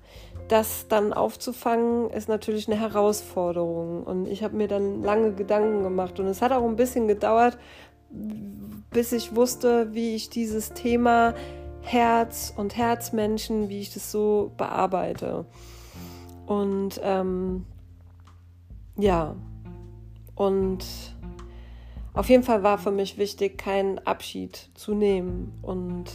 das 0.48 0.88
dann 0.88 1.14
aufzufangen, 1.14 2.10
ist 2.10 2.28
natürlich 2.28 2.68
eine 2.68 2.80
Herausforderung. 2.80 4.04
Und 4.04 4.28
ich 4.28 4.44
habe 4.44 4.56
mir 4.56 4.68
dann 4.68 5.02
lange 5.02 5.34
Gedanken 5.34 5.84
gemacht. 5.84 6.20
Und 6.20 6.28
es 6.28 6.42
hat 6.42 6.52
auch 6.52 6.66
ein 6.66 6.76
bisschen 6.76 7.08
gedauert, 7.08 7.58
bis 8.92 9.12
ich 9.12 9.36
wusste, 9.36 9.94
wie 9.94 10.16
ich 10.16 10.30
dieses 10.30 10.74
Thema 10.74 11.34
Herz 11.82 12.54
und 12.56 12.76
Herzmenschen, 12.76 13.70
wie 13.70 13.80
ich 13.80 13.94
das 13.94 14.12
so 14.12 14.52
bearbeite. 14.58 15.46
Und 16.46 17.00
ähm, 17.04 17.66
ja, 18.98 19.36
und 20.36 20.86
auf 22.14 22.30
jeden 22.30 22.44
Fall 22.44 22.62
war 22.62 22.78
für 22.78 22.92
mich 22.92 23.18
wichtig, 23.18 23.58
keinen 23.58 24.00
Abschied 24.00 24.70
zu 24.76 24.94
nehmen. 24.94 25.54
Und 25.62 26.06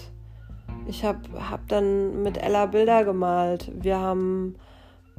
ich 0.88 1.04
habe 1.04 1.20
hab 1.50 1.68
dann 1.68 2.22
mit 2.22 2.38
Ella 2.38 2.66
Bilder 2.66 3.04
gemalt. 3.04 3.70
Wir 3.74 3.98
haben 3.98 4.56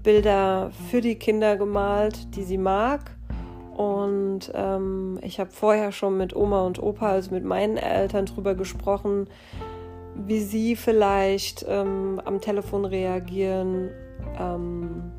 Bilder 0.02 0.72
für 0.90 1.02
die 1.02 1.16
Kinder 1.16 1.58
gemalt, 1.58 2.36
die 2.36 2.44
sie 2.44 2.58
mag. 2.58 3.12
Und 3.76 4.52
ähm, 4.56 5.20
ich 5.22 5.40
habe 5.40 5.52
vorher 5.52 5.92
schon 5.92 6.18
mit 6.18 6.36
Oma 6.36 6.66
und 6.66 6.82
Opa, 6.82 7.10
also 7.10 7.34
mit 7.34 7.44
meinen 7.44 7.78
Eltern, 7.78 8.26
darüber 8.26 8.56
gesprochen, 8.56 9.28
wie 10.16 10.40
sie 10.40 10.76
vielleicht 10.76 11.64
ähm, 11.68 12.20
am 12.26 12.42
Telefon 12.42 12.86
reagieren. 12.86 13.90
Ähm, 14.40 15.12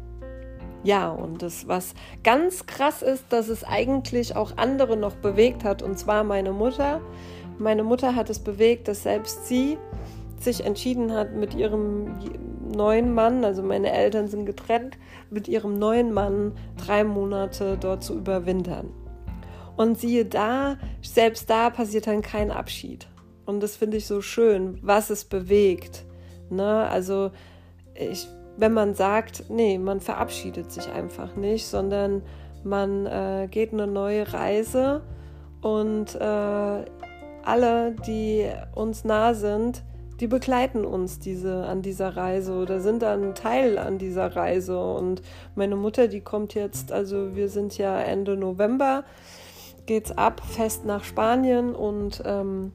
ja, 0.82 1.10
und 1.10 1.42
das, 1.42 1.68
was 1.68 1.94
ganz 2.24 2.66
krass 2.66 3.02
ist, 3.02 3.26
dass 3.30 3.48
es 3.48 3.62
eigentlich 3.62 4.34
auch 4.34 4.56
andere 4.56 4.96
noch 4.96 5.14
bewegt 5.14 5.62
hat, 5.62 5.82
und 5.82 5.98
zwar 5.98 6.24
meine 6.24 6.52
Mutter. 6.52 7.00
Meine 7.58 7.84
Mutter 7.84 8.14
hat 8.14 8.30
es 8.30 8.38
bewegt, 8.38 8.88
dass 8.88 9.02
selbst 9.02 9.46
sie 9.46 9.78
sich 10.42 10.64
entschieden 10.64 11.12
hat, 11.12 11.34
mit 11.34 11.54
ihrem 11.54 12.18
neuen 12.74 13.14
Mann, 13.14 13.44
also 13.44 13.62
meine 13.62 13.92
Eltern 13.92 14.28
sind 14.28 14.46
getrennt, 14.46 14.98
mit 15.30 15.48
ihrem 15.48 15.78
neuen 15.78 16.12
Mann 16.12 16.52
drei 16.76 17.04
Monate 17.04 17.76
dort 17.80 18.04
zu 18.04 18.16
überwintern. 18.16 18.90
Und 19.76 19.98
siehe 19.98 20.24
da, 20.24 20.76
selbst 21.02 21.48
da 21.48 21.70
passiert 21.70 22.06
dann 22.06 22.22
kein 22.22 22.50
Abschied. 22.50 23.08
Und 23.46 23.62
das 23.62 23.76
finde 23.76 23.96
ich 23.96 24.06
so 24.06 24.20
schön, 24.20 24.78
was 24.82 25.10
es 25.10 25.24
bewegt. 25.24 26.04
Ne? 26.50 26.88
Also 26.88 27.30
ich, 27.94 28.26
wenn 28.56 28.72
man 28.72 28.94
sagt, 28.94 29.44
nee, 29.48 29.78
man 29.78 30.00
verabschiedet 30.00 30.72
sich 30.72 30.90
einfach 30.90 31.36
nicht, 31.36 31.66
sondern 31.66 32.22
man 32.64 33.06
äh, 33.06 33.48
geht 33.50 33.72
eine 33.72 33.86
neue 33.86 34.32
Reise 34.32 35.02
und 35.62 36.14
äh, 36.14 36.84
alle, 37.44 37.96
die 38.06 38.50
uns 38.74 39.04
nah 39.04 39.32
sind, 39.32 39.82
die 40.20 40.26
begleiten 40.26 40.84
uns 40.84 41.18
diese, 41.18 41.64
an 41.66 41.82
dieser 41.82 42.16
Reise 42.16 42.54
oder 42.54 42.80
sind 42.80 43.02
dann 43.02 43.34
Teil 43.34 43.78
an 43.78 43.98
dieser 43.98 44.34
Reise. 44.34 44.80
Und 44.80 45.22
meine 45.54 45.76
Mutter, 45.76 46.08
die 46.08 46.20
kommt 46.20 46.54
jetzt, 46.54 46.92
also 46.92 47.36
wir 47.36 47.48
sind 47.48 47.78
ja 47.78 47.98
Ende 48.00 48.36
November, 48.36 49.04
geht's 49.86 50.10
ab, 50.12 50.42
fest 50.44 50.84
nach 50.84 51.04
Spanien 51.04 51.74
und 51.74 52.22
ähm, 52.26 52.72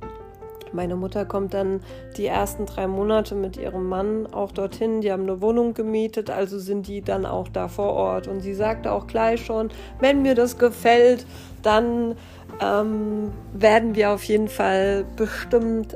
meine 0.73 0.95
Mutter 0.95 1.25
kommt 1.25 1.53
dann 1.53 1.81
die 2.17 2.25
ersten 2.25 2.65
drei 2.65 2.87
Monate 2.87 3.35
mit 3.35 3.57
ihrem 3.57 3.87
Mann 3.87 4.25
auch 4.25 4.51
dorthin. 4.51 5.01
Die 5.01 5.11
haben 5.11 5.23
eine 5.23 5.39
Wohnung 5.39 5.75
gemietet, 5.75 6.31
also 6.31 6.57
sind 6.57 6.87
die 6.87 7.01
dann 7.01 7.27
auch 7.27 7.47
da 7.47 7.67
vor 7.67 7.93
Ort. 7.93 8.27
Und 8.27 8.41
sie 8.41 8.55
sagte 8.55 8.91
auch 8.91 9.05
gleich 9.05 9.45
schon, 9.45 9.69
wenn 9.99 10.23
mir 10.23 10.33
das 10.33 10.57
gefällt, 10.57 11.27
dann 11.61 12.15
ähm, 12.59 13.31
werden 13.53 13.95
wir 13.95 14.11
auf 14.11 14.23
jeden 14.23 14.47
Fall 14.47 15.05
bestimmt 15.15 15.95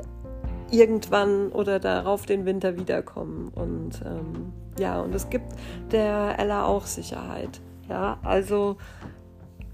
irgendwann 0.70 1.50
oder 1.50 1.78
darauf 1.78 2.26
den 2.26 2.44
Winter 2.44 2.76
wiederkommen. 2.76 3.50
Und 3.54 4.02
ähm, 4.04 4.52
ja, 4.78 5.00
und 5.00 5.14
es 5.14 5.30
gibt 5.30 5.52
der 5.90 6.38
Ella 6.38 6.64
auch 6.64 6.86
Sicherheit. 6.86 7.60
Ja, 7.88 8.18
also 8.22 8.76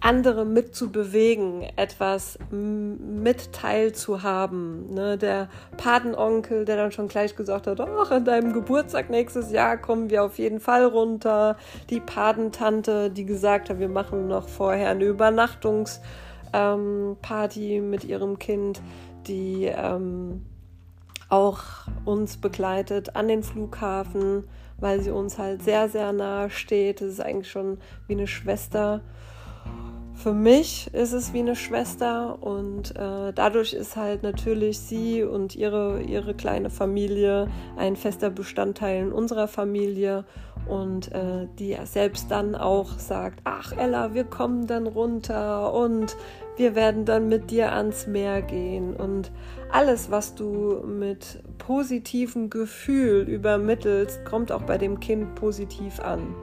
andere 0.04 0.44
mitzubewegen, 0.44 1.62
etwas 1.76 2.38
mit 2.50 3.52
teilzuhaben. 3.52 4.92
Ne? 4.92 5.16
Der 5.16 5.48
Patenonkel, 5.78 6.66
der 6.66 6.76
dann 6.76 6.92
schon 6.92 7.08
gleich 7.08 7.34
gesagt 7.36 7.66
hat, 7.66 7.80
ach, 7.80 8.10
an 8.10 8.26
deinem 8.26 8.52
Geburtstag 8.52 9.08
nächstes 9.08 9.50
Jahr 9.50 9.78
kommen 9.78 10.10
wir 10.10 10.22
auf 10.22 10.36
jeden 10.36 10.60
Fall 10.60 10.84
runter. 10.84 11.56
Die 11.88 12.00
Patentante, 12.00 13.10
die 13.10 13.24
gesagt 13.24 13.70
hat, 13.70 13.78
wir 13.78 13.88
machen 13.88 14.28
noch 14.28 14.46
vorher 14.46 14.90
eine 14.90 15.04
Übernachtungsparty 15.04 17.76
ähm, 17.76 17.88
mit 17.88 18.04
ihrem 18.04 18.38
Kind, 18.38 18.82
die 19.26 19.64
ähm, 19.64 20.44
auch 21.34 21.58
uns 22.04 22.36
begleitet 22.36 23.16
an 23.16 23.26
den 23.26 23.42
Flughafen, 23.42 24.44
weil 24.78 25.00
sie 25.00 25.10
uns 25.10 25.36
halt 25.36 25.64
sehr, 25.64 25.88
sehr 25.88 26.12
nahe 26.12 26.48
steht. 26.48 27.00
Das 27.00 27.08
ist 27.08 27.20
eigentlich 27.20 27.50
schon 27.50 27.78
wie 28.06 28.12
eine 28.12 28.28
Schwester. 28.28 29.00
Für 30.14 30.32
mich 30.32 30.94
ist 30.94 31.12
es 31.12 31.32
wie 31.32 31.40
eine 31.40 31.56
Schwester 31.56 32.40
und 32.40 32.94
äh, 32.94 33.32
dadurch 33.34 33.72
ist 33.72 33.96
halt 33.96 34.22
natürlich 34.22 34.78
sie 34.78 35.24
und 35.24 35.56
ihre, 35.56 36.02
ihre 36.02 36.34
kleine 36.34 36.70
Familie 36.70 37.48
ein 37.76 37.96
fester 37.96 38.30
Bestandteil 38.30 39.02
in 39.02 39.12
unserer 39.12 39.48
Familie 39.48 40.24
und 40.68 41.10
äh, 41.12 41.48
die 41.58 41.76
selbst 41.82 42.30
dann 42.30 42.54
auch 42.54 42.96
sagt, 43.00 43.40
ach 43.42 43.72
Ella, 43.76 44.14
wir 44.14 44.24
kommen 44.24 44.68
dann 44.68 44.86
runter 44.86 45.74
und 45.74 46.16
wir 46.56 46.74
werden 46.74 47.04
dann 47.04 47.28
mit 47.28 47.50
dir 47.50 47.72
ans 47.72 48.06
Meer 48.06 48.42
gehen 48.42 48.94
und 48.94 49.32
alles, 49.70 50.10
was 50.10 50.34
du 50.34 50.82
mit 50.86 51.42
positivem 51.58 52.50
Gefühl 52.50 53.28
übermittelst, 53.28 54.24
kommt 54.24 54.52
auch 54.52 54.62
bei 54.62 54.78
dem 54.78 55.00
Kind 55.00 55.34
positiv 55.34 56.00
an. 56.00 56.34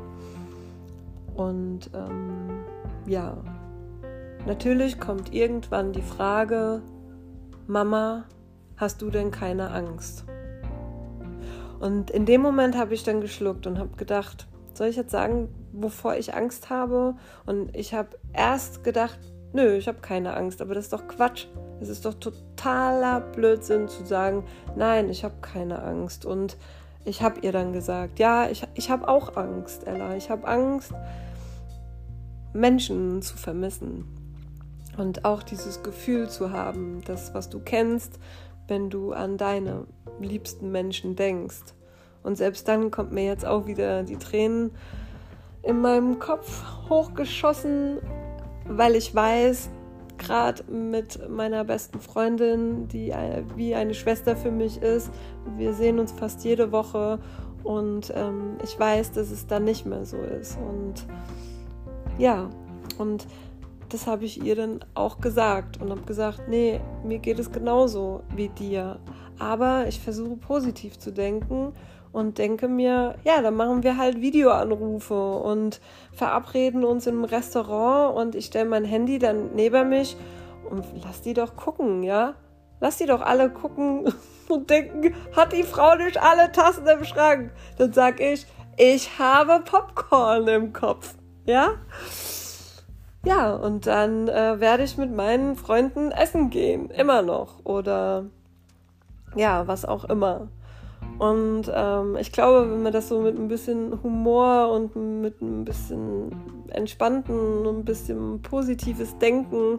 Und 1.36 1.90
ähm, 1.94 2.66
ja, 3.06 3.38
Natürlich 4.48 5.00
kommt 5.00 5.34
irgendwann 5.34 5.94
die 5.94 6.02
Frage, 6.02 6.82
Mama, 7.68 8.26
hast 8.76 9.02
du 9.04 9.12
denn 9.12 9.30
keine 9.30 9.70
Angst? 9.70 10.26
Und 11.80 12.10
in 12.10 12.26
dem 12.26 12.42
Moment 12.42 12.76
habe 12.76 12.96
ich 12.96 13.04
dann 13.04 13.22
geschluckt 13.22 13.68
und 13.68 13.78
habe 13.78 13.96
gedacht, 13.98 14.48
soll 14.74 14.88
ich 14.88 14.96
jetzt 14.96 15.12
sagen, 15.12 15.50
wovor 15.74 16.16
ich 16.16 16.34
Angst 16.34 16.72
habe? 16.72 17.16
Und 17.46 17.76
ich 17.76 17.94
habe 17.94 18.18
erst 18.34 18.84
gedacht, 18.84 19.20
nö, 19.54 19.76
ich 19.76 19.88
habe 19.88 20.00
keine 20.00 20.36
Angst, 20.36 20.62
aber 20.62 20.76
das 20.76 20.86
ist 20.86 20.94
doch 20.94 21.08
Quatsch. 21.08 21.48
Es 21.80 21.90
ist 21.90 22.06
doch 22.06 22.14
totaler 22.14 23.22
Blödsinn 23.22 23.88
zu 23.88 24.06
sagen, 24.06 24.46
nein, 24.76 25.10
ich 25.10 25.24
habe 25.24 25.36
keine 25.42 25.82
Angst. 25.82 26.26
Und 26.26 26.58
ich 27.06 27.22
habe 27.22 27.40
ihr 27.42 27.52
dann 27.52 27.74
gesagt, 27.74 28.20
ja, 28.20 28.50
ich, 28.50 28.68
ich 28.76 28.90
habe 28.90 29.08
auch 29.08 29.36
Angst, 29.36 29.88
Ella. 29.88 30.16
Ich 30.16 30.30
habe 30.30 30.48
Angst, 30.48 30.94
Menschen 32.54 33.22
zu 33.22 33.38
vermissen. 33.38 34.06
Und 34.98 35.26
auch 35.26 35.42
dieses 35.42 35.84
Gefühl 35.84 36.30
zu 36.30 36.52
haben, 36.52 37.02
das, 37.06 37.34
was 37.34 37.50
du 37.50 37.60
kennst, 37.60 38.20
wenn 38.68 38.90
du 38.90 39.14
an 39.14 39.38
deine 39.38 39.86
liebsten 40.20 40.72
Menschen 40.72 41.16
denkst. 41.16 41.74
Und 42.24 42.38
selbst 42.38 42.68
dann 42.68 42.92
kommt 42.92 43.12
mir 43.12 43.26
jetzt 43.26 43.46
auch 43.46 43.66
wieder 43.66 44.04
die 44.04 44.18
Tränen 44.18 44.72
in 45.64 45.80
meinem 45.80 46.20
Kopf 46.20 46.64
hochgeschossen, 46.90 48.00
weil 48.78 48.96
ich 48.96 49.14
weiß, 49.14 49.70
gerade 50.18 50.64
mit 50.72 51.30
meiner 51.30 51.64
besten 51.64 52.00
Freundin, 52.00 52.88
die 52.88 53.14
wie 53.56 53.76
eine 53.76 53.94
Schwester 53.94 54.36
für 54.36 54.52
mich 54.52 54.82
ist, 54.82 55.12
wir 55.58 55.74
sehen 55.74 56.00
uns 56.00 56.12
fast 56.12 56.44
jede 56.44 56.72
Woche 56.72 57.20
und 57.64 58.12
ähm, 58.16 58.58
ich 58.64 58.80
weiß, 58.80 59.12
dass 59.12 59.32
es 59.32 59.48
dann 59.48 59.64
nicht 59.64 59.86
mehr 59.86 60.06
so 60.06 60.18
ist. 60.18 60.58
Und 60.58 61.06
ja, 62.18 62.50
und 62.98 63.28
das 63.90 64.08
habe 64.08 64.26
ich 64.26 64.44
ihr 64.44 64.56
dann 64.56 64.80
auch 64.94 65.20
gesagt 65.20 65.82
und 65.82 65.90
habe 65.90 66.02
gesagt, 66.02 66.44
nee, 66.48 66.80
mir 67.04 67.20
geht 67.20 67.40
es 67.40 67.52
genauso 67.52 68.24
wie 68.36 68.50
dir. 68.50 69.00
Aber 69.38 69.88
ich 69.88 70.00
versuche 70.00 70.38
positiv 70.38 70.98
zu 70.98 71.12
denken 71.12 71.74
und 72.12 72.38
denke 72.38 72.68
mir, 72.68 73.16
ja, 73.24 73.42
dann 73.42 73.56
machen 73.56 73.84
wir 73.84 73.98
halt 73.98 74.22
Videoanrufe 74.22 75.34
und 75.38 75.80
verabreden 76.14 76.84
uns 76.84 77.08
im 77.08 77.24
Restaurant 77.24 78.18
und 78.18 78.36
ich 78.36 78.48
stelle 78.48 78.70
mein 78.70 78.86
Handy 78.86 79.20
dann 79.20 79.56
neben 79.56 79.90
mich 79.90 80.18
und 80.70 80.86
lass 81.04 81.22
die 81.22 81.34
doch 81.34 81.56
gucken, 81.56 82.04
ja? 82.04 82.36
Lass 82.80 82.98
die 82.98 83.06
doch 83.06 83.22
alle 83.22 83.50
gucken 83.50 84.12
und 84.50 84.70
denken, 84.70 85.14
hat 85.36 85.54
die 85.54 85.64
Frau 85.64 85.96
nicht 85.96 86.22
alle 86.22 86.52
Tassen 86.52 86.88
im 86.88 87.04
Schrank? 87.04 87.52
Dann 87.78 87.94
sag 87.94 88.20
ich, 88.20 88.46
ich 88.78 89.20
habe 89.20 89.64
Popcorn 89.64 90.48
im 90.48 90.74
Kopf, 90.74 91.16
ja? 91.46 91.76
Ja, 93.24 93.54
und 93.54 93.86
dann 93.86 94.28
äh, 94.28 94.60
werde 94.60 94.84
ich 94.84 94.98
mit 94.98 95.12
meinen 95.12 95.56
Freunden 95.56 96.12
essen 96.12 96.50
gehen, 96.50 96.90
immer 96.90 97.22
noch. 97.22 97.64
Oder 97.66 98.26
ja, 99.36 99.68
was 99.68 99.86
auch 99.86 100.06
immer. 100.06 100.48
Und 101.22 101.72
ähm, 101.72 102.18
ich 102.20 102.32
glaube, 102.32 102.72
wenn 102.72 102.82
man 102.82 102.92
das 102.92 103.08
so 103.08 103.22
mit 103.22 103.38
ein 103.38 103.48
bisschen 103.48 104.02
Humor 104.02 104.72
und 104.72 104.96
mit 105.22 105.40
ein 105.40 105.64
bisschen 105.66 106.32
entspannten 106.70 107.68
und 107.68 107.78
ein 107.82 107.86
bisschen 107.86 108.42
positives 108.42 109.16
Denken 109.20 109.78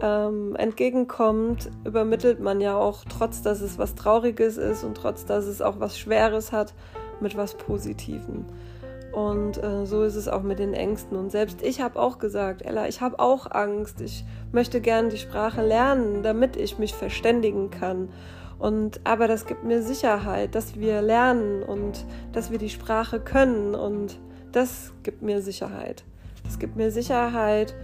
ähm, 0.00 0.54
entgegenkommt, 0.54 1.68
übermittelt 1.84 2.38
man 2.38 2.60
ja 2.60 2.76
auch, 2.76 3.04
trotz 3.08 3.42
dass 3.42 3.60
es 3.60 3.76
was 3.76 3.96
Trauriges 3.96 4.56
ist 4.56 4.84
und 4.84 4.96
trotz 4.96 5.24
dass 5.26 5.46
es 5.46 5.60
auch 5.60 5.80
was 5.80 5.98
Schweres 5.98 6.52
hat, 6.52 6.74
mit 7.18 7.36
was 7.36 7.54
Positivem. 7.54 8.44
Und 9.10 9.60
äh, 9.60 9.84
so 9.84 10.04
ist 10.04 10.14
es 10.14 10.28
auch 10.28 10.42
mit 10.42 10.60
den 10.60 10.74
Ängsten. 10.74 11.18
Und 11.18 11.32
selbst 11.32 11.60
ich 11.60 11.80
habe 11.80 11.98
auch 11.98 12.20
gesagt, 12.20 12.62
Ella, 12.62 12.86
ich 12.86 13.00
habe 13.00 13.18
auch 13.18 13.50
Angst. 13.50 14.00
Ich 14.00 14.24
möchte 14.52 14.80
gerne 14.80 15.08
die 15.08 15.18
Sprache 15.18 15.66
lernen, 15.66 16.22
damit 16.22 16.54
ich 16.54 16.78
mich 16.78 16.94
verständigen 16.94 17.70
kann. 17.70 18.10
Und 18.58 19.00
aber 19.04 19.28
das 19.28 19.46
gibt 19.46 19.64
mir 19.64 19.82
Sicherheit, 19.82 20.54
dass 20.54 20.78
wir 20.78 21.00
lernen 21.00 21.62
und 21.62 22.04
dass 22.32 22.50
wir 22.50 22.58
die 22.58 22.70
Sprache 22.70 23.20
können. 23.20 23.74
Und 23.74 24.18
das 24.52 24.92
gibt 25.02 25.22
mir 25.22 25.42
Sicherheit. 25.42 26.04
Das 26.44 26.58
gibt 26.58 26.76
mir 26.76 26.90
Sicherheit, 26.90 27.74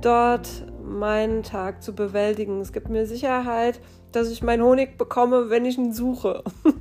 dort 0.00 0.48
meinen 0.82 1.42
Tag 1.42 1.82
zu 1.82 1.94
bewältigen. 1.94 2.60
Es 2.60 2.72
gibt 2.72 2.88
mir 2.88 3.06
Sicherheit, 3.06 3.80
dass 4.12 4.30
ich 4.30 4.42
meinen 4.42 4.62
Honig 4.62 4.96
bekomme, 4.96 5.50
wenn 5.50 5.64
ich 5.64 5.78
ihn 5.78 5.92
suche. 5.92 6.42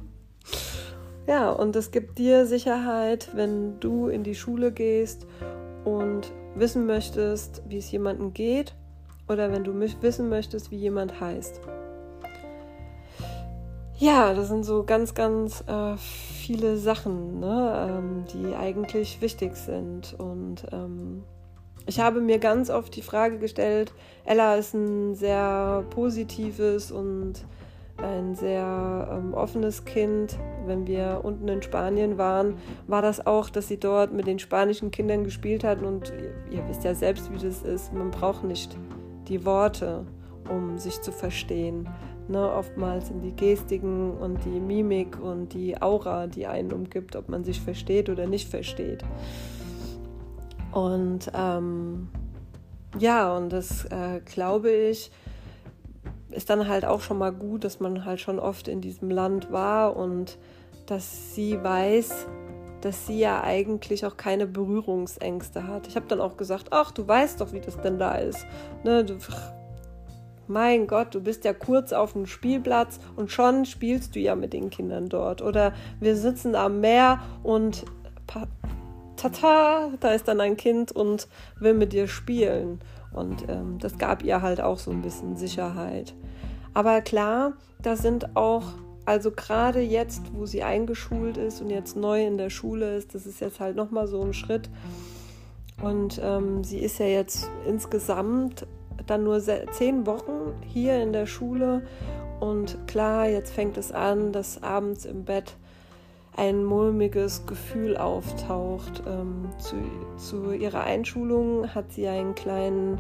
Ja, 1.28 1.52
und 1.52 1.76
es 1.76 1.92
gibt 1.92 2.18
dir 2.18 2.46
Sicherheit, 2.46 3.30
wenn 3.34 3.80
du 3.80 4.08
in 4.08 4.24
die 4.24 4.36
Schule 4.36 4.72
gehst 4.72 5.28
und 5.86 6.34
wissen 6.56 6.86
möchtest, 6.86 7.62
wie 7.70 7.78
es 7.78 7.92
jemandem 7.92 8.34
geht 8.34 8.76
oder 9.30 9.52
wenn 9.52 9.64
du 9.64 9.74
wissen 10.02 10.30
möchtest, 10.30 10.72
wie 10.72 10.78
jemand 10.78 11.22
heißt. 11.22 11.62
Ja, 14.02 14.34
das 14.34 14.48
sind 14.48 14.64
so 14.64 14.84
ganz, 14.84 15.14
ganz 15.14 15.64
äh, 15.68 15.96
viele 15.96 16.78
Sachen, 16.78 17.40
ne, 17.40 17.88
ähm, 17.88 18.26
die 18.34 18.56
eigentlich 18.56 19.22
wichtig 19.22 19.56
sind. 19.56 20.16
Und 20.18 20.66
ähm, 20.72 21.24
ich 21.86 22.00
habe 22.00 22.20
mir 22.20 22.40
ganz 22.40 22.72
oft 22.72 22.96
die 22.96 23.04
Frage 23.04 23.38
gestellt, 23.38 23.94
Ella 24.26 24.56
ist 24.56 24.74
ein 24.74 25.14
sehr 25.14 25.86
positives 25.92 26.92
und 26.92 27.46
ein 27.98 28.34
sehr 28.34 29.08
ähm, 29.12 29.36
offenes 29.36 29.86
Kind 29.86 30.36
wenn 30.66 30.88
wir 30.88 31.22
unten 31.24 31.48
in 31.48 31.62
Spanien 31.62 32.18
waren, 32.18 32.58
war 32.88 33.02
das 33.02 33.26
auch, 33.26 33.50
dass 33.50 33.68
sie 33.68 33.80
dort 33.80 34.14
mit 34.14 34.28
den 34.28 34.40
spanischen 34.40 34.92
Kindern 34.92 35.24
gespielt 35.24 35.64
hatten. 35.64 35.86
Und 35.86 36.12
ihr, 36.50 36.58
ihr 36.58 36.68
wisst 36.68 36.84
ja 36.84 36.94
selbst, 36.94 37.32
wie 37.32 37.38
das 37.38 37.64
ist. 37.64 37.94
Man 37.94 38.12
braucht 38.12 38.44
nicht 38.44 38.78
die 39.28 39.46
Worte, 39.46 40.06
um 40.50 40.78
sich 40.78 41.02
zu 41.02 41.12
verstehen. 41.12 41.88
Ne, 42.32 42.50
oftmals 42.50 43.10
sind 43.10 43.24
die 43.24 43.36
Gestiken 43.36 44.12
und 44.12 44.46
die 44.46 44.62
Mimik 44.62 45.20
und 45.22 45.50
die 45.50 45.82
Aura, 45.82 46.28
die 46.28 46.48
einen 46.48 46.72
umgibt, 46.72 47.18
ob 47.18 47.28
man 47.28 47.44
sich 47.44 47.60
versteht 47.60 48.10
oder 48.10 48.26
nicht 48.26 48.48
versteht. 48.48 49.04
Und 50.72 51.30
ähm, 51.34 52.08
ja, 52.98 53.36
und 53.36 53.52
das 53.52 53.84
äh, 53.84 54.22
glaube 54.24 54.72
ich, 54.72 55.12
ist 56.30 56.50
dann 56.50 56.70
halt 56.70 56.86
auch 56.86 57.02
schon 57.02 57.18
mal 57.18 57.34
gut, 57.34 57.66
dass 57.66 57.82
man 57.82 58.06
halt 58.06 58.22
schon 58.22 58.40
oft 58.40 58.70
in 58.70 58.80
diesem 58.80 59.10
Land 59.10 59.52
war 59.52 59.98
und 59.98 60.38
dass 60.86 61.36
sie 61.36 61.62
weiß, 61.62 62.28
dass 62.80 63.08
sie 63.08 63.20
ja 63.20 63.44
eigentlich 63.44 64.06
auch 64.06 64.16
keine 64.16 64.48
Berührungsängste 64.48 65.68
hat. 65.68 65.86
Ich 65.88 65.98
habe 65.98 66.08
dann 66.08 66.22
auch 66.22 66.38
gesagt, 66.38 66.68
ach, 66.72 66.92
du 66.92 67.06
weißt 67.06 67.42
doch, 67.42 67.52
wie 67.52 67.60
das 67.60 67.82
denn 67.82 68.00
da 68.00 68.16
ist. 68.16 68.46
Ne, 68.86 69.04
du, 69.04 69.18
mein 70.52 70.88
Gott, 70.88 71.14
du 71.16 71.22
bist 71.22 71.46
ja 71.46 71.54
kurz 71.54 71.94
auf 71.94 72.14
dem 72.14 72.26
Spielplatz 72.26 73.00
und 73.16 73.32
schon 73.32 73.66
spielst 73.66 74.16
du 74.16 74.20
ja 74.20 74.36
mit 74.36 74.54
den 74.54 74.70
Kindern 74.70 75.10
dort. 75.10 75.42
Oder 75.42 75.74
wir 76.00 76.16
sitzen 76.16 76.56
am 76.56 76.82
Meer 76.82 77.20
und 77.44 77.86
tata, 79.16 79.90
da 80.00 80.10
ist 80.12 80.28
dann 80.28 80.42
ein 80.42 80.58
Kind 80.58 80.92
und 80.92 81.28
will 81.60 81.74
mit 81.74 81.94
dir 81.94 82.08
spielen. 82.08 82.80
Und 83.14 83.48
ähm, 83.50 83.78
das 83.80 83.98
gab 83.98 84.24
ihr 84.24 84.42
halt 84.42 84.62
auch 84.62 84.80
so 84.80 84.92
ein 84.92 85.02
bisschen 85.02 85.36
Sicherheit. 85.36 86.14
Aber 86.74 87.02
klar, 87.02 87.54
da 87.82 87.96
sind 87.96 88.36
auch, 88.36 88.64
also 89.06 89.32
gerade 89.32 89.82
jetzt, 89.82 90.22
wo 90.34 90.46
sie 90.46 90.64
eingeschult 90.64 91.38
ist 91.38 91.62
und 91.62 91.70
jetzt 91.70 91.98
neu 91.98 92.26
in 92.26 92.38
der 92.38 92.50
Schule 92.50 92.96
ist, 92.96 93.14
das 93.14 93.26
ist 93.26 93.42
jetzt 93.42 93.60
halt 93.60 93.76
nochmal 93.76 94.08
so 94.08 94.22
ein 94.22 94.34
Schritt. 94.34 94.70
Und 95.82 96.22
ähm, 96.24 96.64
sie 96.64 96.80
ist 96.80 97.00
ja 97.00 97.08
jetzt 97.08 97.50
insgesamt 97.68 98.66
dann 99.08 99.24
nur 99.24 99.40
zehn 99.40 100.06
Wochen 100.06 100.54
hier 100.68 101.02
in 101.02 101.14
der 101.14 101.26
Schule. 101.26 101.84
Und 102.40 102.78
klar, 102.88 103.28
jetzt 103.28 103.54
fängt 103.54 103.78
es 103.78 103.92
an, 103.92 104.32
dass 104.32 104.64
abends 104.64 105.06
im 105.06 105.26
Bett 105.26 105.56
ein 106.36 106.64
mulmiges 106.64 107.46
Gefühl 107.46 107.98
auftaucht. 107.98 109.04
Ähm, 109.08 109.50
zu, 109.58 109.76
zu, 110.18 110.52
ihrer 110.52 110.84
Einschulung 110.84 111.74
hat 111.74 111.92
sie 111.92 112.08
einen 112.08 112.36
kleinen 112.36 113.00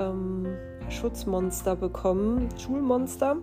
ähm, 0.00 0.46
Schutzmonster 0.88 1.76
bekommen, 1.76 2.48
Schulmonster. 2.58 3.36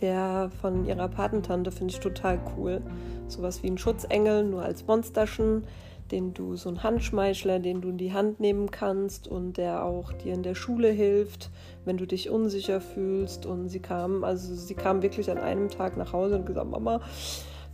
Der 0.00 0.50
von 0.60 0.84
ihrer 0.84 1.08
Patentante 1.08 1.72
finde 1.72 1.92
ich 1.94 2.00
total 2.00 2.38
cool. 2.56 2.82
Sowas 3.26 3.62
wie 3.62 3.70
ein 3.70 3.78
Schutzengel, 3.78 4.44
nur 4.44 4.62
als 4.62 4.86
Monsterchen 4.86 5.64
den 6.10 6.34
du 6.34 6.56
so 6.56 6.68
ein 6.68 6.82
Handschmeichler, 6.82 7.58
den 7.58 7.80
du 7.80 7.90
in 7.90 7.98
die 7.98 8.12
Hand 8.12 8.40
nehmen 8.40 8.70
kannst 8.70 9.28
und 9.28 9.56
der 9.56 9.84
auch 9.84 10.12
dir 10.12 10.34
in 10.34 10.42
der 10.42 10.54
Schule 10.54 10.90
hilft, 10.90 11.50
wenn 11.84 11.96
du 11.96 12.06
dich 12.06 12.30
unsicher 12.30 12.80
fühlst. 12.80 13.46
Und 13.46 13.68
sie 13.68 13.80
kam, 13.80 14.24
also 14.24 14.54
sie 14.54 14.74
kam 14.74 15.02
wirklich 15.02 15.30
an 15.30 15.38
einem 15.38 15.68
Tag 15.70 15.96
nach 15.96 16.12
Hause 16.12 16.36
und 16.36 16.46
gesagt, 16.46 16.70
Mama, 16.70 17.00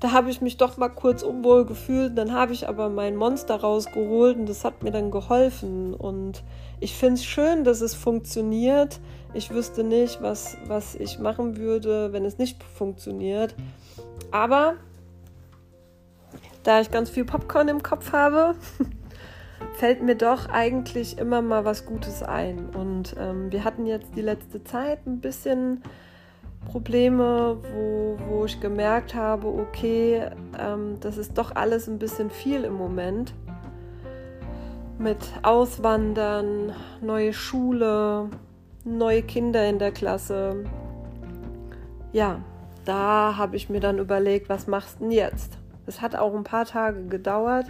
da 0.00 0.12
habe 0.12 0.30
ich 0.30 0.40
mich 0.40 0.56
doch 0.56 0.76
mal 0.76 0.88
kurz 0.88 1.22
unwohl 1.22 1.64
gefühlt. 1.64 2.18
Dann 2.18 2.32
habe 2.32 2.52
ich 2.52 2.68
aber 2.68 2.90
mein 2.90 3.16
Monster 3.16 3.56
rausgeholt 3.56 4.36
und 4.36 4.48
das 4.48 4.64
hat 4.64 4.82
mir 4.82 4.90
dann 4.90 5.10
geholfen. 5.10 5.94
Und 5.94 6.42
ich 6.80 6.94
finde 6.94 7.14
es 7.14 7.24
schön, 7.24 7.64
dass 7.64 7.80
es 7.80 7.94
funktioniert. 7.94 9.00
Ich 9.32 9.50
wüsste 9.50 9.82
nicht, 9.82 10.20
was, 10.20 10.56
was 10.66 10.94
ich 10.94 11.18
machen 11.18 11.56
würde, 11.56 12.12
wenn 12.12 12.24
es 12.24 12.38
nicht 12.38 12.62
funktioniert. 12.62 13.54
Aber 14.30 14.74
da 16.64 16.80
ich 16.80 16.90
ganz 16.90 17.10
viel 17.10 17.24
Popcorn 17.24 17.68
im 17.68 17.82
Kopf 17.82 18.12
habe, 18.12 18.56
fällt 19.74 20.02
mir 20.02 20.16
doch 20.16 20.48
eigentlich 20.48 21.18
immer 21.18 21.42
mal 21.42 21.64
was 21.64 21.86
Gutes 21.86 22.22
ein. 22.22 22.70
Und 22.70 23.14
ähm, 23.20 23.52
wir 23.52 23.64
hatten 23.64 23.86
jetzt 23.86 24.16
die 24.16 24.22
letzte 24.22 24.64
Zeit 24.64 25.06
ein 25.06 25.20
bisschen 25.20 25.82
Probleme, 26.64 27.58
wo, 27.72 28.16
wo 28.26 28.44
ich 28.46 28.60
gemerkt 28.60 29.14
habe, 29.14 29.46
okay, 29.46 30.22
ähm, 30.58 30.98
das 31.00 31.18
ist 31.18 31.36
doch 31.38 31.54
alles 31.54 31.86
ein 31.86 31.98
bisschen 31.98 32.30
viel 32.30 32.64
im 32.64 32.74
Moment. 32.74 33.34
Mit 34.98 35.18
Auswandern, 35.42 36.72
neue 37.02 37.32
Schule, 37.32 38.30
neue 38.84 39.22
Kinder 39.22 39.68
in 39.68 39.78
der 39.78 39.92
Klasse. 39.92 40.64
Ja, 42.12 42.40
da 42.84 43.36
habe 43.36 43.56
ich 43.56 43.68
mir 43.68 43.80
dann 43.80 43.98
überlegt, 43.98 44.48
was 44.48 44.66
machst 44.66 45.00
du 45.00 45.04
denn 45.04 45.10
jetzt? 45.10 45.58
Es 45.86 46.00
hat 46.00 46.16
auch 46.16 46.34
ein 46.34 46.44
paar 46.44 46.64
Tage 46.64 47.04
gedauert 47.06 47.66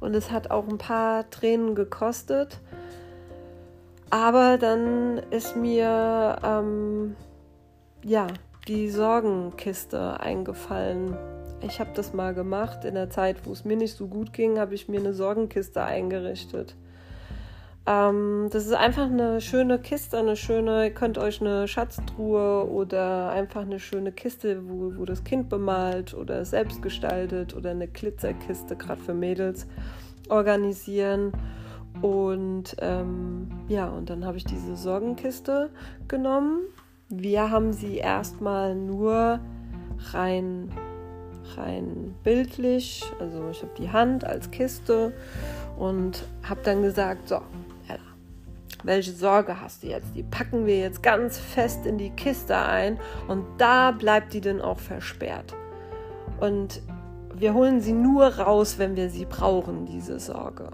und 0.00 0.14
es 0.14 0.30
hat 0.30 0.50
auch 0.50 0.68
ein 0.68 0.78
paar 0.78 1.28
Tränen 1.30 1.74
gekostet. 1.74 2.60
Aber 4.10 4.56
dann 4.58 5.18
ist 5.30 5.56
mir 5.56 6.38
ähm, 6.44 7.16
ja 8.04 8.26
die 8.68 8.90
Sorgenkiste 8.90 10.20
eingefallen. 10.20 11.16
Ich 11.62 11.80
habe 11.80 11.90
das 11.94 12.12
mal 12.12 12.34
gemacht 12.34 12.84
in 12.84 12.94
der 12.94 13.10
Zeit, 13.10 13.44
wo 13.44 13.52
es 13.52 13.64
mir 13.64 13.76
nicht 13.76 13.96
so 13.96 14.06
gut 14.06 14.32
ging, 14.32 14.58
habe 14.58 14.74
ich 14.74 14.88
mir 14.88 15.00
eine 15.00 15.14
Sorgenkiste 15.14 15.82
eingerichtet. 15.82 16.76
Ähm, 17.88 18.48
das 18.50 18.66
ist 18.66 18.72
einfach 18.72 19.06
eine 19.06 19.40
schöne 19.40 19.78
Kiste, 19.78 20.18
eine 20.18 20.34
schöne, 20.34 20.86
ihr 20.86 20.90
könnt 20.90 21.18
euch 21.18 21.40
eine 21.40 21.68
Schatztruhe 21.68 22.68
oder 22.68 23.30
einfach 23.30 23.62
eine 23.62 23.78
schöne 23.78 24.10
Kiste, 24.10 24.68
wo, 24.68 24.92
wo 24.96 25.04
das 25.04 25.22
Kind 25.22 25.48
bemalt 25.48 26.12
oder 26.12 26.44
selbst 26.44 26.82
gestaltet 26.82 27.54
oder 27.54 27.70
eine 27.70 27.86
Glitzerkiste, 27.86 28.74
gerade 28.74 29.00
für 29.00 29.14
Mädels, 29.14 29.68
organisieren. 30.28 31.32
Und 32.02 32.76
ähm, 32.80 33.48
ja, 33.68 33.86
und 33.88 34.10
dann 34.10 34.24
habe 34.24 34.36
ich 34.36 34.44
diese 34.44 34.76
Sorgenkiste 34.76 35.70
genommen. 36.08 36.62
Wir 37.08 37.50
haben 37.50 37.72
sie 37.72 37.98
erstmal 37.98 38.74
nur 38.74 39.38
rein, 40.12 40.72
rein 41.56 42.16
bildlich, 42.24 43.04
also 43.20 43.48
ich 43.50 43.62
habe 43.62 43.72
die 43.78 43.90
Hand 43.90 44.24
als 44.24 44.50
Kiste 44.50 45.12
und 45.78 46.24
habe 46.42 46.60
dann 46.64 46.82
gesagt, 46.82 47.28
so, 47.28 47.40
welche 48.84 49.12
Sorge 49.12 49.60
hast 49.60 49.82
du 49.82 49.88
jetzt? 49.88 50.14
Die 50.14 50.22
packen 50.22 50.66
wir 50.66 50.78
jetzt 50.78 51.02
ganz 51.02 51.38
fest 51.38 51.86
in 51.86 51.98
die 51.98 52.10
Kiste 52.10 52.56
ein 52.56 52.98
und 53.28 53.44
da 53.58 53.90
bleibt 53.90 54.32
die 54.32 54.40
dann 54.40 54.60
auch 54.60 54.78
versperrt. 54.78 55.54
Und 56.40 56.82
wir 57.34 57.54
holen 57.54 57.80
sie 57.80 57.92
nur 57.92 58.26
raus, 58.38 58.78
wenn 58.78 58.96
wir 58.96 59.10
sie 59.10 59.24
brauchen, 59.24 59.86
diese 59.86 60.18
Sorge. 60.20 60.70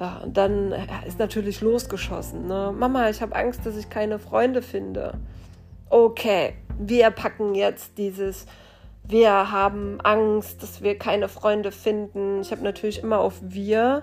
Ja, 0.00 0.18
und 0.24 0.36
dann 0.36 0.74
ist 1.06 1.18
natürlich 1.18 1.60
losgeschossen. 1.60 2.46
Ne? 2.46 2.74
Mama, 2.76 3.08
ich 3.08 3.22
habe 3.22 3.36
Angst, 3.36 3.64
dass 3.64 3.76
ich 3.76 3.88
keine 3.88 4.18
Freunde 4.18 4.62
finde. 4.62 5.14
Okay, 5.88 6.54
wir 6.78 7.10
packen 7.10 7.54
jetzt 7.54 7.98
dieses, 7.98 8.46
wir 9.04 9.52
haben 9.52 10.00
Angst, 10.00 10.62
dass 10.62 10.82
wir 10.82 10.98
keine 10.98 11.28
Freunde 11.28 11.70
finden. 11.70 12.40
Ich 12.40 12.50
habe 12.50 12.62
natürlich 12.62 13.02
immer 13.02 13.18
auf 13.18 13.34
wir 13.42 14.02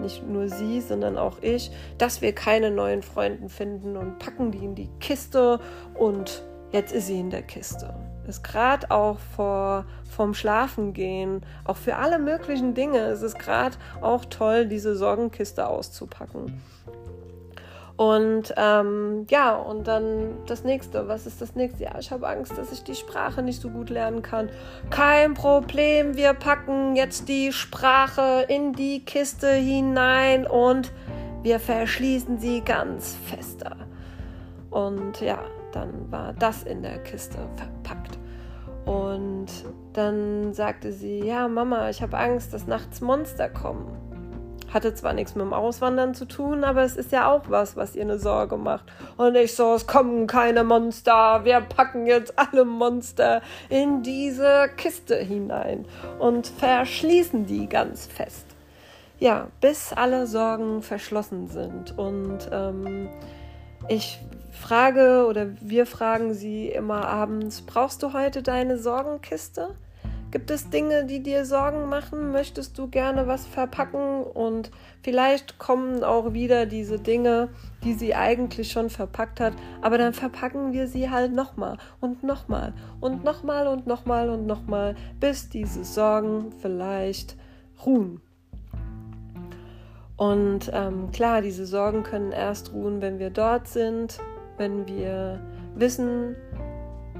nicht 0.00 0.26
nur 0.26 0.48
sie, 0.48 0.80
sondern 0.80 1.16
auch 1.18 1.38
ich, 1.40 1.70
dass 1.98 2.22
wir 2.22 2.34
keine 2.34 2.70
neuen 2.70 3.02
Freunde 3.02 3.48
finden 3.48 3.96
und 3.96 4.18
packen 4.18 4.50
die 4.50 4.64
in 4.64 4.74
die 4.74 4.90
Kiste 5.00 5.60
und 5.94 6.42
jetzt 6.72 6.92
ist 6.92 7.06
sie 7.06 7.20
in 7.20 7.30
der 7.30 7.42
Kiste. 7.42 7.94
Ist 8.26 8.42
gerade 8.42 8.90
auch 8.90 9.18
vor, 9.36 9.84
vom 10.10 10.32
Schlafengehen, 10.32 11.44
auch 11.64 11.76
für 11.76 11.96
alle 11.96 12.18
möglichen 12.18 12.74
Dinge, 12.74 13.00
ist 13.08 13.22
es 13.22 13.34
gerade 13.34 13.76
auch 14.00 14.24
toll, 14.24 14.66
diese 14.66 14.96
Sorgenkiste 14.96 15.66
auszupacken. 15.66 16.62
Und 17.96 18.52
ähm, 18.56 19.24
ja, 19.30 19.54
und 19.54 19.86
dann 19.86 20.38
das 20.46 20.64
nächste. 20.64 21.06
Was 21.06 21.26
ist 21.26 21.40
das 21.40 21.54
nächste? 21.54 21.84
Ja, 21.84 21.92
ich 21.98 22.10
habe 22.10 22.26
Angst, 22.26 22.58
dass 22.58 22.72
ich 22.72 22.82
die 22.82 22.96
Sprache 22.96 23.40
nicht 23.40 23.60
so 23.60 23.70
gut 23.70 23.88
lernen 23.88 24.20
kann. 24.20 24.48
Kein 24.90 25.34
Problem, 25.34 26.16
wir 26.16 26.34
packen 26.34 26.96
jetzt 26.96 27.28
die 27.28 27.52
Sprache 27.52 28.46
in 28.48 28.72
die 28.72 29.04
Kiste 29.04 29.52
hinein 29.52 30.44
und 30.44 30.92
wir 31.42 31.60
verschließen 31.60 32.38
sie 32.38 32.62
ganz 32.62 33.16
fester. 33.26 33.76
Und 34.70 35.20
ja, 35.20 35.38
dann 35.70 36.10
war 36.10 36.32
das 36.32 36.64
in 36.64 36.82
der 36.82 36.98
Kiste 36.98 37.38
verpackt. 37.54 38.18
Und 38.86 39.46
dann 39.92 40.52
sagte 40.52 40.92
sie, 40.92 41.20
ja, 41.20 41.46
Mama, 41.46 41.90
ich 41.90 42.02
habe 42.02 42.18
Angst, 42.18 42.52
dass 42.52 42.66
nachts 42.66 43.00
Monster 43.00 43.48
kommen. 43.48 43.86
Hatte 44.74 44.92
zwar 44.92 45.12
nichts 45.12 45.36
mit 45.36 45.44
dem 45.44 45.52
Auswandern 45.52 46.14
zu 46.14 46.24
tun, 46.24 46.64
aber 46.64 46.82
es 46.82 46.96
ist 46.96 47.12
ja 47.12 47.30
auch 47.30 47.42
was, 47.46 47.76
was 47.76 47.94
ihr 47.94 48.02
eine 48.02 48.18
Sorge 48.18 48.56
macht. 48.56 48.86
Und 49.16 49.36
ich 49.36 49.54
so, 49.54 49.74
es 49.74 49.86
kommen 49.86 50.26
keine 50.26 50.64
Monster. 50.64 51.44
Wir 51.44 51.60
packen 51.60 52.06
jetzt 52.06 52.36
alle 52.36 52.64
Monster 52.64 53.40
in 53.68 54.02
diese 54.02 54.68
Kiste 54.76 55.14
hinein 55.14 55.86
und 56.18 56.48
verschließen 56.48 57.46
die 57.46 57.68
ganz 57.68 58.06
fest. 58.06 58.46
Ja, 59.20 59.46
bis 59.60 59.92
alle 59.92 60.26
Sorgen 60.26 60.82
verschlossen 60.82 61.46
sind. 61.46 61.96
Und 61.96 62.50
ähm, 62.50 63.08
ich 63.86 64.18
frage 64.50 65.26
oder 65.28 65.46
wir 65.60 65.86
fragen 65.86 66.34
sie 66.34 66.68
immer 66.68 67.06
abends, 67.06 67.62
brauchst 67.62 68.02
du 68.02 68.12
heute 68.12 68.42
deine 68.42 68.76
Sorgenkiste? 68.78 69.76
Gibt 70.34 70.50
es 70.50 70.68
Dinge, 70.68 71.04
die 71.04 71.22
dir 71.22 71.44
Sorgen 71.44 71.88
machen? 71.88 72.32
Möchtest 72.32 72.76
du 72.76 72.88
gerne 72.88 73.28
was 73.28 73.46
verpacken? 73.46 74.24
Und 74.24 74.72
vielleicht 75.00 75.60
kommen 75.60 76.02
auch 76.02 76.32
wieder 76.32 76.66
diese 76.66 76.98
Dinge, 76.98 77.50
die 77.84 77.92
sie 77.92 78.16
eigentlich 78.16 78.72
schon 78.72 78.90
verpackt 78.90 79.38
hat, 79.38 79.52
aber 79.80 79.96
dann 79.96 80.12
verpacken 80.12 80.72
wir 80.72 80.88
sie 80.88 81.08
halt 81.08 81.32
nochmal 81.32 81.78
und 82.00 82.24
nochmal 82.24 82.72
und 82.98 83.22
nochmal 83.22 83.68
und 83.68 83.86
nochmal 83.86 84.28
und 84.28 84.44
nochmal, 84.44 84.96
bis 85.20 85.50
diese 85.50 85.84
Sorgen 85.84 86.50
vielleicht 86.60 87.36
ruhen. 87.86 88.20
Und 90.16 90.68
ähm, 90.74 91.12
klar, 91.12 91.42
diese 91.42 91.64
Sorgen 91.64 92.02
können 92.02 92.32
erst 92.32 92.72
ruhen, 92.72 93.00
wenn 93.00 93.20
wir 93.20 93.30
dort 93.30 93.68
sind, 93.68 94.18
wenn 94.56 94.88
wir 94.88 95.38
wissen, 95.76 96.34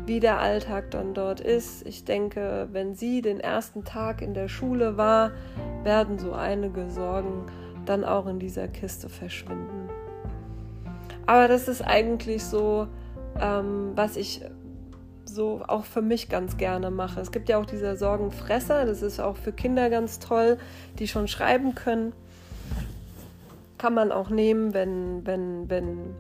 wie 0.07 0.21
der 0.21 0.39
Alltag 0.39 0.91
dann 0.91 1.15
dort 1.15 1.41
ist. 1.41 1.87
Ich 1.87 2.05
denke, 2.05 2.69
wenn 2.73 2.95
sie 2.95 3.23
den 3.23 3.41
ersten 3.41 3.85
Tag 3.85 4.21
in 4.21 4.35
der 4.35 4.49
Schule 4.49 4.97
war, 4.97 5.33
werden 5.83 6.19
so 6.19 6.33
einige 6.33 6.91
Sorgen 6.91 7.47
dann 7.87 8.05
auch 8.05 8.27
in 8.27 8.39
dieser 8.39 8.69
Kiste 8.69 9.09
verschwinden. 9.09 9.89
Aber 11.27 11.49
das 11.49 11.69
ist 11.69 11.83
eigentlich 11.83 12.45
so, 12.45 12.87
ähm, 13.41 13.93
was 13.95 14.17
ich 14.17 14.43
so 15.25 15.63
auch 15.67 15.85
für 15.85 16.03
mich 16.03 16.29
ganz 16.29 16.57
gerne 16.59 16.91
mache. 16.91 17.21
Es 17.21 17.33
gibt 17.33 17.49
ja 17.49 17.59
auch 17.59 17.67
diese 17.67 17.97
Sorgenfresser, 17.97 18.85
das 18.85 19.03
ist 19.03 19.21
auch 19.21 19.37
für 19.37 19.53
Kinder 19.53 19.91
ganz 19.91 20.19
toll, 20.19 20.59
die 20.99 21.09
schon 21.09 21.29
schreiben 21.29 21.75
können. 21.75 22.13
Kann 23.79 23.95
man 23.95 24.13
auch 24.13 24.31
nehmen, 24.31 24.75
wenn, 24.75 25.27
wenn, 25.27 25.69
wenn 25.69 26.15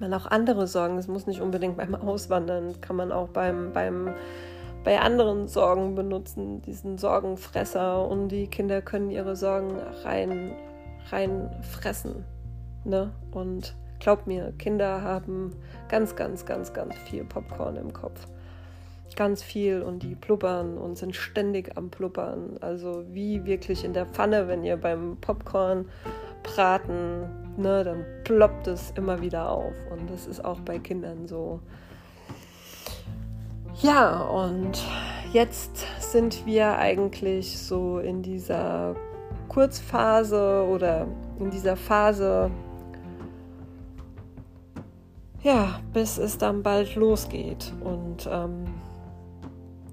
man 0.00 0.12
auch 0.14 0.26
andere 0.26 0.66
Sorgen, 0.66 0.98
es 0.98 1.08
muss 1.08 1.26
nicht 1.26 1.40
unbedingt 1.40 1.76
beim 1.76 1.94
Auswandern, 1.94 2.80
kann 2.80 2.96
man 2.96 3.12
auch 3.12 3.28
beim, 3.28 3.72
beim, 3.72 4.14
bei 4.84 5.00
anderen 5.00 5.48
Sorgen 5.48 5.94
benutzen, 5.94 6.62
diesen 6.62 6.98
Sorgenfresser 6.98 8.06
und 8.08 8.28
die 8.28 8.46
Kinder 8.46 8.82
können 8.82 9.10
ihre 9.10 9.36
Sorgen 9.36 9.76
rein, 10.04 10.52
rein 11.10 11.50
fressen. 11.62 12.24
Ne? 12.84 13.12
Und 13.30 13.76
glaub 13.98 14.26
mir, 14.26 14.52
Kinder 14.58 15.02
haben 15.02 15.54
ganz, 15.88 16.16
ganz, 16.16 16.46
ganz, 16.46 16.72
ganz 16.72 16.94
viel 16.96 17.24
Popcorn 17.24 17.76
im 17.76 17.92
Kopf. 17.92 18.26
Ganz 19.16 19.42
viel 19.42 19.82
und 19.82 20.02
die 20.02 20.14
pluppern 20.14 20.78
und 20.78 20.96
sind 20.96 21.16
ständig 21.16 21.76
am 21.76 21.90
Pluppern. 21.90 22.56
Also 22.60 23.04
wie 23.10 23.44
wirklich 23.44 23.84
in 23.84 23.92
der 23.92 24.06
Pfanne, 24.06 24.48
wenn 24.48 24.64
ihr 24.64 24.76
beim 24.76 25.18
Popcorn 25.20 25.86
braten, 26.42 27.24
ne, 27.60 27.84
dann 27.84 28.04
ploppt 28.24 28.66
es 28.66 28.92
immer 28.96 29.20
wieder 29.20 29.50
auf. 29.50 29.74
Und 29.90 30.10
das 30.10 30.26
ist 30.26 30.44
auch 30.44 30.60
bei 30.60 30.78
Kindern 30.78 31.28
so. 31.28 31.60
Ja, 33.82 34.22
und 34.22 34.82
jetzt 35.32 35.86
sind 36.00 36.44
wir 36.44 36.76
eigentlich 36.76 37.58
so 37.58 37.98
in 37.98 38.22
dieser 38.22 38.94
Kurzphase 39.48 40.66
oder 40.68 41.06
in 41.38 41.50
dieser 41.50 41.76
Phase, 41.76 42.50
ja, 45.42 45.80
bis 45.92 46.18
es 46.18 46.36
dann 46.36 46.62
bald 46.62 46.94
losgeht. 46.94 47.72
Und 47.80 48.28
ähm, 48.30 48.66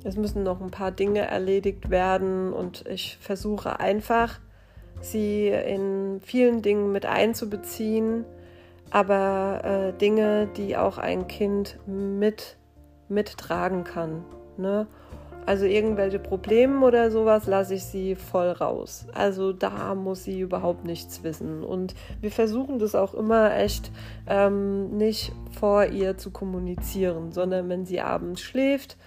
es 0.03 0.15
müssen 0.15 0.43
noch 0.43 0.61
ein 0.61 0.71
paar 0.71 0.91
Dinge 0.91 1.21
erledigt 1.21 1.89
werden 1.89 2.53
und 2.53 2.85
ich 2.87 3.17
versuche 3.19 3.79
einfach 3.79 4.39
sie 5.01 5.47
in 5.47 6.19
vielen 6.23 6.61
Dingen 6.61 6.91
mit 6.91 7.05
einzubeziehen, 7.05 8.25
aber 8.89 9.61
äh, 9.63 9.97
Dinge, 9.97 10.47
die 10.57 10.77
auch 10.77 10.97
ein 10.97 11.27
Kind 11.27 11.77
mit 11.85 12.57
mittragen 13.09 13.83
kann. 13.83 14.23
Ne? 14.57 14.87
Also 15.47 15.65
irgendwelche 15.65 16.19
Probleme 16.19 16.85
oder 16.85 17.09
sowas 17.09 17.47
lasse 17.47 17.75
ich 17.75 17.85
sie 17.85 18.15
voll 18.15 18.49
raus. 18.49 19.07
Also 19.13 19.53
da 19.53 19.95
muss 19.95 20.25
sie 20.25 20.41
überhaupt 20.41 20.83
nichts 20.83 21.23
wissen. 21.23 21.63
Und 21.63 21.95
wir 22.19 22.31
versuchen 22.31 22.79
das 22.79 22.95
auch 22.95 23.13
immer 23.13 23.55
echt 23.55 23.89
ähm, 24.27 24.97
nicht 24.97 25.31
vor 25.57 25.85
ihr 25.85 26.17
zu 26.17 26.31
kommunizieren, 26.31 27.31
sondern 27.31 27.69
wenn 27.69 27.85
sie 27.85 28.01
abends 28.01 28.41
schläft, 28.41 28.97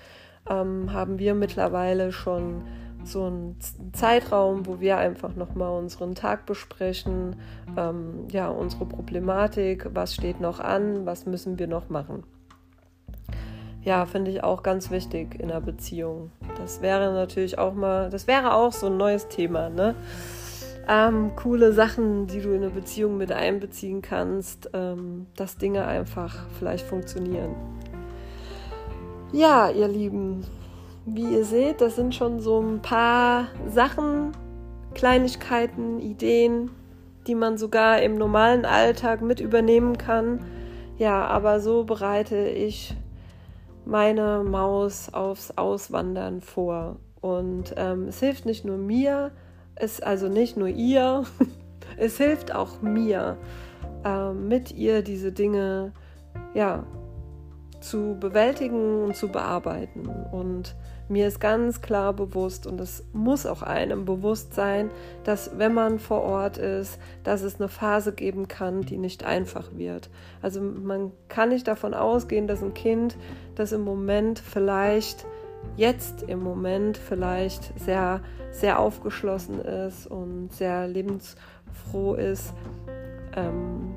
ähm, 0.48 0.94
haben 0.94 1.18
wir 1.18 1.34
mittlerweile 1.34 2.10
schon 2.10 2.62
so 3.10 3.26
ein 3.28 3.56
Zeitraum, 3.92 4.66
wo 4.66 4.80
wir 4.80 4.98
einfach 4.98 5.34
nochmal 5.34 5.70
unseren 5.78 6.14
Tag 6.14 6.46
besprechen, 6.46 7.36
ähm, 7.76 8.26
ja, 8.28 8.48
unsere 8.48 8.86
Problematik, 8.86 9.88
was 9.94 10.14
steht 10.14 10.40
noch 10.40 10.60
an, 10.60 11.06
was 11.06 11.26
müssen 11.26 11.58
wir 11.58 11.66
noch 11.66 11.88
machen. 11.88 12.24
Ja, 13.82 14.04
finde 14.04 14.30
ich 14.30 14.44
auch 14.44 14.62
ganz 14.62 14.90
wichtig 14.90 15.40
in 15.40 15.50
einer 15.50 15.60
Beziehung. 15.60 16.30
Das 16.58 16.82
wäre 16.82 17.12
natürlich 17.14 17.58
auch 17.58 17.72
mal, 17.72 18.10
das 18.10 18.26
wäre 18.26 18.52
auch 18.54 18.72
so 18.72 18.86
ein 18.86 18.96
neues 18.96 19.28
Thema, 19.28 19.70
ne? 19.70 19.94
Ähm, 20.88 21.36
coole 21.36 21.72
Sachen, 21.72 22.26
die 22.26 22.40
du 22.40 22.50
in 22.50 22.62
eine 22.62 22.70
Beziehung 22.70 23.16
mit 23.16 23.32
einbeziehen 23.32 24.02
kannst, 24.02 24.70
ähm, 24.72 25.26
dass 25.36 25.56
Dinge 25.56 25.86
einfach 25.86 26.46
vielleicht 26.58 26.84
funktionieren. 26.84 27.54
Ja, 29.32 29.70
ihr 29.70 29.86
Lieben, 29.86 30.44
wie 31.14 31.34
ihr 31.34 31.44
seht, 31.44 31.80
das 31.80 31.96
sind 31.96 32.14
schon 32.14 32.40
so 32.40 32.60
ein 32.60 32.80
paar 32.80 33.48
Sachen, 33.68 34.32
Kleinigkeiten, 34.94 36.00
Ideen, 36.00 36.70
die 37.26 37.34
man 37.34 37.58
sogar 37.58 38.02
im 38.02 38.16
normalen 38.16 38.64
Alltag 38.64 39.22
mit 39.22 39.40
übernehmen 39.40 39.98
kann. 39.98 40.40
Ja, 40.98 41.26
aber 41.26 41.60
so 41.60 41.84
bereite 41.84 42.48
ich 42.48 42.94
meine 43.84 44.44
Maus 44.44 45.12
aufs 45.12 45.52
Auswandern 45.56 46.40
vor. 46.40 46.96
Und 47.20 47.74
ähm, 47.76 48.08
es 48.08 48.20
hilft 48.20 48.46
nicht 48.46 48.64
nur 48.64 48.76
mir, 48.76 49.30
es 49.74 50.00
also 50.00 50.28
nicht 50.28 50.56
nur 50.56 50.68
ihr, 50.68 51.24
es 51.96 52.16
hilft 52.16 52.54
auch 52.54 52.82
mir, 52.82 53.36
äh, 54.04 54.32
mit 54.32 54.72
ihr 54.72 55.02
diese 55.02 55.32
Dinge 55.32 55.92
ja, 56.54 56.84
zu 57.80 58.16
bewältigen 58.18 59.04
und 59.04 59.16
zu 59.16 59.28
bearbeiten. 59.28 60.08
Und 60.32 60.74
mir 61.10 61.26
ist 61.26 61.40
ganz 61.40 61.82
klar 61.82 62.12
bewusst, 62.12 62.66
und 62.66 62.80
es 62.80 63.04
muss 63.12 63.44
auch 63.44 63.62
einem 63.62 64.04
bewusst 64.04 64.54
sein, 64.54 64.90
dass 65.24 65.58
wenn 65.58 65.74
man 65.74 65.98
vor 65.98 66.22
Ort 66.22 66.56
ist, 66.56 66.98
dass 67.24 67.42
es 67.42 67.60
eine 67.60 67.68
Phase 67.68 68.12
geben 68.12 68.46
kann, 68.46 68.82
die 68.82 68.96
nicht 68.96 69.24
einfach 69.24 69.70
wird. 69.74 70.08
Also 70.40 70.60
man 70.60 71.10
kann 71.28 71.48
nicht 71.48 71.66
davon 71.66 71.94
ausgehen, 71.94 72.46
dass 72.46 72.62
ein 72.62 72.74
Kind, 72.74 73.16
das 73.56 73.72
im 73.72 73.82
Moment 73.82 74.38
vielleicht, 74.38 75.26
jetzt 75.76 76.22
im 76.22 76.42
Moment 76.42 76.96
vielleicht 76.96 77.78
sehr, 77.78 78.20
sehr 78.52 78.78
aufgeschlossen 78.78 79.60
ist 79.60 80.06
und 80.06 80.52
sehr 80.52 80.86
lebensfroh 80.86 82.14
ist, 82.14 82.54
ähm, 83.34 83.94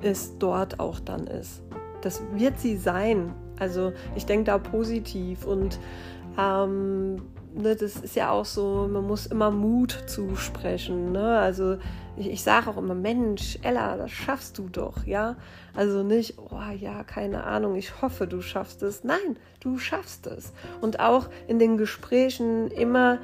ist 0.00 0.36
dort 0.38 0.78
auch 0.78 1.00
dann 1.00 1.26
ist. 1.26 1.62
Das 2.02 2.22
wird 2.32 2.58
sie 2.58 2.76
sein. 2.76 3.34
Also 3.60 3.92
ich 4.16 4.26
denke 4.26 4.44
da 4.44 4.58
positiv 4.58 5.46
und 5.46 5.78
ähm, 6.38 7.16
ne, 7.54 7.76
das 7.76 7.96
ist 7.96 8.16
ja 8.16 8.30
auch 8.30 8.44
so, 8.44 8.88
man 8.90 9.06
muss 9.06 9.26
immer 9.26 9.50
Mut 9.50 10.04
zusprechen. 10.06 11.12
Ne? 11.12 11.38
Also 11.38 11.76
ich, 12.16 12.28
ich 12.28 12.42
sage 12.42 12.70
auch 12.70 12.76
immer, 12.76 12.94
Mensch, 12.94 13.58
Ella, 13.62 13.96
das 13.96 14.10
schaffst 14.10 14.58
du 14.58 14.68
doch, 14.68 15.04
ja. 15.06 15.36
Also 15.74 16.02
nicht, 16.02 16.36
oh 16.38 16.60
ja, 16.78 17.04
keine 17.04 17.44
Ahnung, 17.44 17.76
ich 17.76 18.02
hoffe, 18.02 18.26
du 18.26 18.40
schaffst 18.40 18.82
es. 18.82 19.04
Nein, 19.04 19.36
du 19.60 19.78
schaffst 19.78 20.26
es. 20.26 20.52
Und 20.80 21.00
auch 21.00 21.28
in 21.46 21.58
den 21.58 21.76
Gesprächen 21.76 22.68
immer 22.68 23.18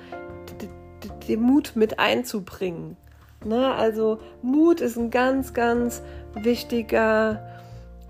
den 1.28 1.40
Mut 1.40 1.72
mit 1.74 1.98
einzubringen. 1.98 2.96
Ne? 3.44 3.72
Also 3.74 4.18
Mut 4.42 4.80
ist 4.80 4.96
ein 4.96 5.10
ganz, 5.10 5.54
ganz 5.54 6.02
wichtiger 6.34 7.55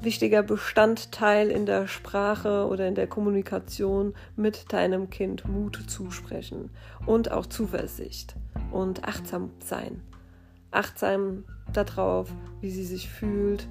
wichtiger 0.01 0.43
Bestandteil 0.43 1.51
in 1.51 1.67
der 1.67 1.89
Sprache 1.89 2.67
oder 2.67 2.87
in 2.87 2.95
der 2.95 3.07
Kommunikation 3.07 4.15
mit 4.37 4.73
deinem 4.73 5.11
Kind 5.11 5.49
Mut 5.49 5.85
zusprechen 5.89 6.71
und 7.07 7.31
auch 7.31 7.47
Zuversicht 7.47 8.37
und 8.71 9.05
achtsam 9.05 9.51
sein. 9.59 10.03
Achtsam 10.71 11.45
darauf, 11.73 12.33
wie 12.61 12.71
sie 12.71 12.85
sich 12.85 13.09
fühlt, 13.09 13.69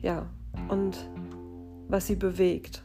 ja, 0.00 0.26
und 0.68 1.08
was 1.88 2.06
sie 2.06 2.16
bewegt. 2.16 2.82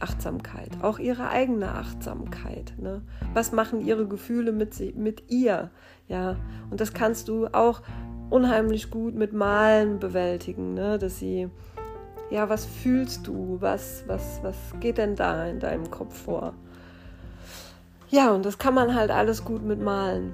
Achtsamkeit, 0.00 0.70
auch 0.82 0.98
ihre 0.98 1.28
eigene 1.30 1.70
Achtsamkeit. 1.72 2.74
Ne? 2.78 3.02
Was 3.32 3.52
machen 3.52 3.80
ihre 3.80 4.06
Gefühle 4.06 4.52
mit, 4.52 4.74
sie, 4.74 4.92
mit 4.92 5.30
ihr? 5.30 5.70
Ja, 6.08 6.36
und 6.70 6.80
das 6.80 6.92
kannst 6.92 7.28
du 7.28 7.46
auch 7.46 7.82
unheimlich 8.28 8.90
gut 8.90 9.14
mit 9.14 9.32
Malen 9.32 10.00
bewältigen, 10.00 10.74
ne? 10.74 10.98
dass 10.98 11.18
sie 11.18 11.48
ja, 12.30 12.48
was 12.48 12.64
fühlst 12.64 13.26
du? 13.26 13.58
Was, 13.60 14.04
was, 14.06 14.40
was 14.42 14.56
geht 14.80 14.98
denn 14.98 15.16
da 15.16 15.46
in 15.46 15.60
deinem 15.60 15.90
Kopf 15.90 16.24
vor? 16.24 16.54
Ja, 18.08 18.32
und 18.32 18.44
das 18.44 18.58
kann 18.58 18.74
man 18.74 18.94
halt 18.94 19.10
alles 19.10 19.44
gut 19.44 19.62
mit 19.62 19.80
Malen. 19.80 20.32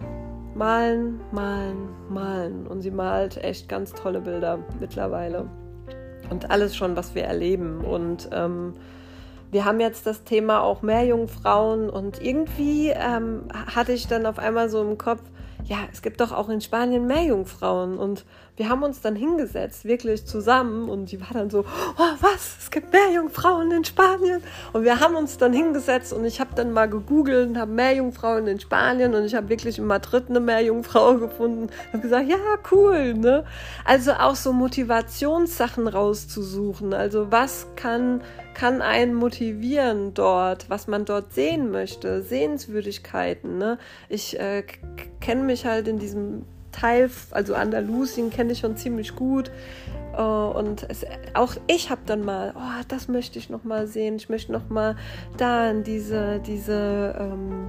malen, 0.55 1.21
malen, 1.33 1.89
malen. 2.09 2.67
Und 2.67 2.83
sie 2.83 2.91
malt 2.91 3.37
echt 3.43 3.69
ganz 3.69 3.93
tolle 3.93 4.21
Bilder 4.21 4.59
mittlerweile. 4.79 5.49
Und 6.29 6.51
alles 6.51 6.77
schon, 6.77 6.97
was 6.97 7.15
wir 7.15 7.25
erleben. 7.25 7.81
Und 7.85 8.29
ähm, 8.33 8.75
wir 9.51 9.65
haben 9.65 9.81
jetzt 9.81 10.07
das 10.07 10.25
Thema 10.25 10.63
auch 10.63 10.83
Meerjungfrauen 10.83 11.91
und 11.91 12.23
irgendwie 12.23 12.91
ähm, 12.91 13.45
hatte 13.53 13.93
ich 13.93 14.07
dann 14.07 14.27
auf 14.27 14.39
einmal 14.39 14.69
so 14.71 14.81
im 14.83 14.97
Kopf, 14.97 15.23
ja, 15.65 15.79
es 15.93 16.03
gibt 16.03 16.21
doch 16.21 16.33
auch 16.33 16.49
in 16.49 16.61
Spanien 16.61 17.07
Meerjungfrauen 17.07 17.99
und 17.99 18.25
wir 18.61 18.69
haben 18.69 18.83
uns 18.83 19.01
dann 19.01 19.17
hingesetzt, 19.17 19.87
wirklich 19.87 20.27
zusammen 20.27 20.91
und 20.91 21.11
die 21.11 21.19
war 21.19 21.31
dann 21.33 21.49
so, 21.49 21.61
oh 21.61 22.13
was, 22.21 22.59
es 22.61 22.71
gibt 22.71 22.93
Meerjungfrauen 22.93 23.73
in 23.73 23.87
Spanien 23.87 24.43
und 24.75 24.85
wir 24.85 25.01
haben 25.01 25.17
uns 25.17 25.39
dann 25.39 25.55
hingesetzt 25.55 26.13
und 26.13 26.27
ich 26.27 26.41
habe 26.41 26.51
dann 26.55 26.71
mal 26.71 26.87
gegoogelt 26.87 27.49
und 27.49 27.59
habe 27.59 27.73
Meerjungfrauen 27.73 28.47
in 28.47 28.61
Spanien 28.61 29.15
und 29.15 29.25
ich 29.25 29.35
habe 29.35 29.49
wirklich 29.49 29.79
in 29.79 29.87
Madrid 29.87 30.25
eine 30.29 30.41
Meerjungfrau 30.41 31.17
gefunden 31.17 31.71
und 31.95 32.03
gesagt, 32.03 32.29
ja, 32.29 32.37
cool, 32.71 33.15
ne? 33.15 33.45
Also 33.87 34.13
auch 34.13 34.37
so 34.37 34.53
Motivationssachen 34.53 35.89
rauszusuchen, 35.89 36.93
also 36.93 37.33
was 37.33 37.67
kann 37.77 38.21
kann 38.53 38.83
einen 38.83 39.15
motivieren 39.15 40.13
dort, 40.13 40.69
was 40.69 40.87
man 40.87 41.07
dort 41.07 41.33
sehen 41.33 41.71
möchte, 41.71 42.21
Sehenswürdigkeiten. 42.21 43.57
Ne? 43.57 43.79
Ich 44.11 44.39
äh, 44.39 44.65
kenne 45.21 45.45
mich 45.45 45.65
halt 45.65 45.89
in 45.89 45.99
diesem 45.99 46.45
Teil, 46.73 47.11
also 47.31 47.55
Andalusien 47.55 48.31
kenne 48.31 48.53
ich 48.53 48.61
schon 48.61 48.77
ziemlich 48.77 49.15
gut. 49.15 49.51
Uh, 50.19 50.51
und 50.59 50.87
es, 50.89 51.07
auch 51.35 51.55
ich 51.69 51.89
habe 51.89 52.01
dann 52.05 52.25
mal, 52.25 52.53
oh, 52.57 52.83
das 52.89 53.07
möchte 53.07 53.39
ich 53.39 53.49
noch 53.49 53.63
mal 53.63 53.87
sehen. 53.87 54.17
Ich 54.17 54.29
möchte 54.29 54.51
noch 54.51 54.69
mal 54.69 54.97
da 55.37 55.71
in 55.71 55.85
diese, 55.85 56.41
diese, 56.41 57.15
ähm, 57.19 57.69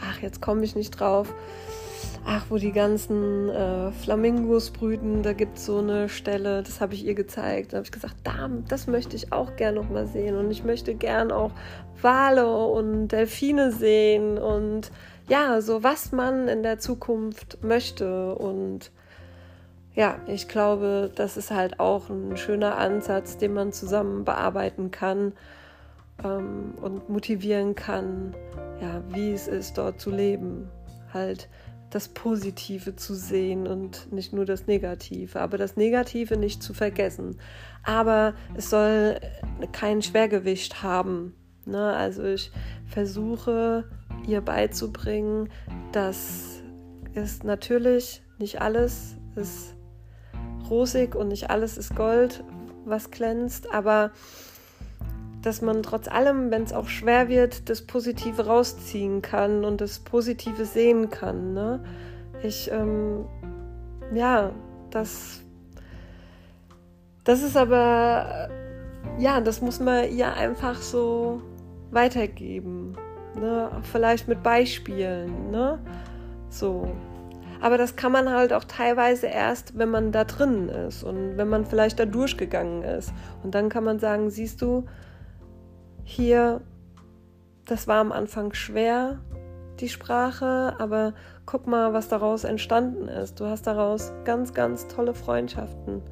ach, 0.00 0.22
jetzt 0.22 0.40
komme 0.40 0.64
ich 0.64 0.76
nicht 0.76 0.90
drauf 0.90 1.34
ach, 2.26 2.44
wo 2.48 2.56
die 2.56 2.72
ganzen 2.72 3.48
äh, 3.48 3.92
Flamingos 3.92 4.70
brüten, 4.70 5.22
da 5.22 5.32
gibt 5.32 5.58
es 5.58 5.66
so 5.66 5.78
eine 5.78 6.08
Stelle, 6.08 6.62
das 6.62 6.80
habe 6.80 6.94
ich 6.94 7.04
ihr 7.04 7.14
gezeigt. 7.14 7.72
Da 7.72 7.78
habe 7.78 7.84
ich 7.84 7.92
gesagt, 7.92 8.16
da, 8.24 8.50
das 8.68 8.86
möchte 8.86 9.16
ich 9.16 9.32
auch 9.32 9.56
gern 9.56 9.74
noch 9.74 9.90
mal 9.90 10.06
sehen. 10.06 10.36
Und 10.36 10.50
ich 10.50 10.64
möchte 10.64 10.94
gern 10.94 11.30
auch 11.30 11.52
Wale 12.00 12.46
und 12.46 13.08
Delfine 13.08 13.72
sehen 13.72 14.38
und 14.38 14.90
ja, 15.28 15.60
so 15.60 15.82
was 15.82 16.12
man 16.12 16.48
in 16.48 16.62
der 16.62 16.78
Zukunft 16.78 17.62
möchte. 17.62 18.34
Und 18.34 18.90
ja, 19.94 20.18
ich 20.26 20.48
glaube, 20.48 21.10
das 21.14 21.36
ist 21.36 21.50
halt 21.50 21.80
auch 21.80 22.10
ein 22.10 22.36
schöner 22.36 22.76
Ansatz, 22.76 23.36
den 23.36 23.54
man 23.54 23.72
zusammen 23.72 24.24
bearbeiten 24.24 24.90
kann 24.90 25.32
ähm, 26.22 26.74
und 26.80 27.08
motivieren 27.08 27.74
kann, 27.74 28.34
ja, 28.80 29.02
wie 29.10 29.32
es 29.32 29.48
ist, 29.48 29.78
dort 29.78 30.00
zu 30.00 30.10
leben. 30.10 30.68
Halt 31.12 31.48
das 31.90 32.08
Positive 32.08 32.96
zu 32.96 33.14
sehen 33.14 33.68
und 33.68 34.12
nicht 34.12 34.32
nur 34.32 34.44
das 34.44 34.66
Negative, 34.66 35.40
aber 35.40 35.58
das 35.58 35.76
Negative 35.76 36.36
nicht 36.36 36.60
zu 36.60 36.74
vergessen. 36.74 37.38
Aber 37.84 38.34
es 38.56 38.68
soll 38.68 39.20
kein 39.70 40.02
Schwergewicht 40.02 40.82
haben. 40.82 41.36
Ne? 41.66 41.92
Also 41.94 42.24
ich 42.24 42.50
versuche 42.88 43.84
ihr 44.26 44.40
beizubringen, 44.40 45.48
dass 45.92 46.62
es 47.14 47.42
natürlich 47.42 48.22
nicht 48.38 48.60
alles 48.60 49.16
ist 49.36 49.74
rosig 50.68 51.14
und 51.14 51.28
nicht 51.28 51.50
alles 51.50 51.76
ist 51.78 51.94
Gold, 51.94 52.42
was 52.84 53.10
glänzt, 53.10 53.72
aber 53.72 54.12
dass 55.42 55.60
man 55.60 55.82
trotz 55.82 56.08
allem, 56.08 56.50
wenn 56.50 56.62
es 56.62 56.72
auch 56.72 56.88
schwer 56.88 57.28
wird, 57.28 57.68
das 57.68 57.82
Positive 57.82 58.46
rausziehen 58.46 59.20
kann 59.20 59.64
und 59.64 59.80
das 59.80 59.98
Positive 59.98 60.64
sehen 60.64 61.10
kann. 61.10 61.52
Ne? 61.52 61.84
Ich, 62.42 62.70
ähm, 62.70 63.26
ja, 64.14 64.52
das, 64.90 65.42
das 67.24 67.42
ist 67.42 67.58
aber, 67.58 68.48
ja, 69.18 69.40
das 69.42 69.60
muss 69.60 69.80
man 69.80 70.10
ihr 70.10 70.32
einfach 70.32 70.80
so 70.80 71.42
weitergeben. 71.90 72.96
Ne? 73.34 73.70
Vielleicht 73.82 74.28
mit 74.28 74.42
Beispielen. 74.42 75.50
Ne? 75.50 75.78
So. 76.48 76.90
Aber 77.60 77.78
das 77.78 77.96
kann 77.96 78.12
man 78.12 78.30
halt 78.30 78.52
auch 78.52 78.64
teilweise 78.64 79.26
erst, 79.26 79.78
wenn 79.78 79.88
man 79.88 80.12
da 80.12 80.24
drin 80.24 80.68
ist 80.68 81.02
und 81.02 81.38
wenn 81.38 81.48
man 81.48 81.64
vielleicht 81.64 81.98
da 81.98 82.04
durchgegangen 82.04 82.82
ist. 82.82 83.12
Und 83.42 83.54
dann 83.54 83.68
kann 83.70 83.84
man 83.84 83.98
sagen, 83.98 84.28
siehst 84.28 84.60
du, 84.60 84.84
hier, 86.02 86.60
das 87.64 87.88
war 87.88 88.00
am 88.00 88.12
Anfang 88.12 88.52
schwer, 88.52 89.18
die 89.80 89.88
Sprache, 89.88 90.74
aber 90.78 91.14
guck 91.46 91.66
mal, 91.66 91.92
was 91.92 92.08
daraus 92.08 92.44
entstanden 92.44 93.08
ist. 93.08 93.40
Du 93.40 93.46
hast 93.46 93.66
daraus 93.66 94.12
ganz, 94.24 94.52
ganz 94.52 94.86
tolle 94.86 95.14
Freundschaften 95.14 96.02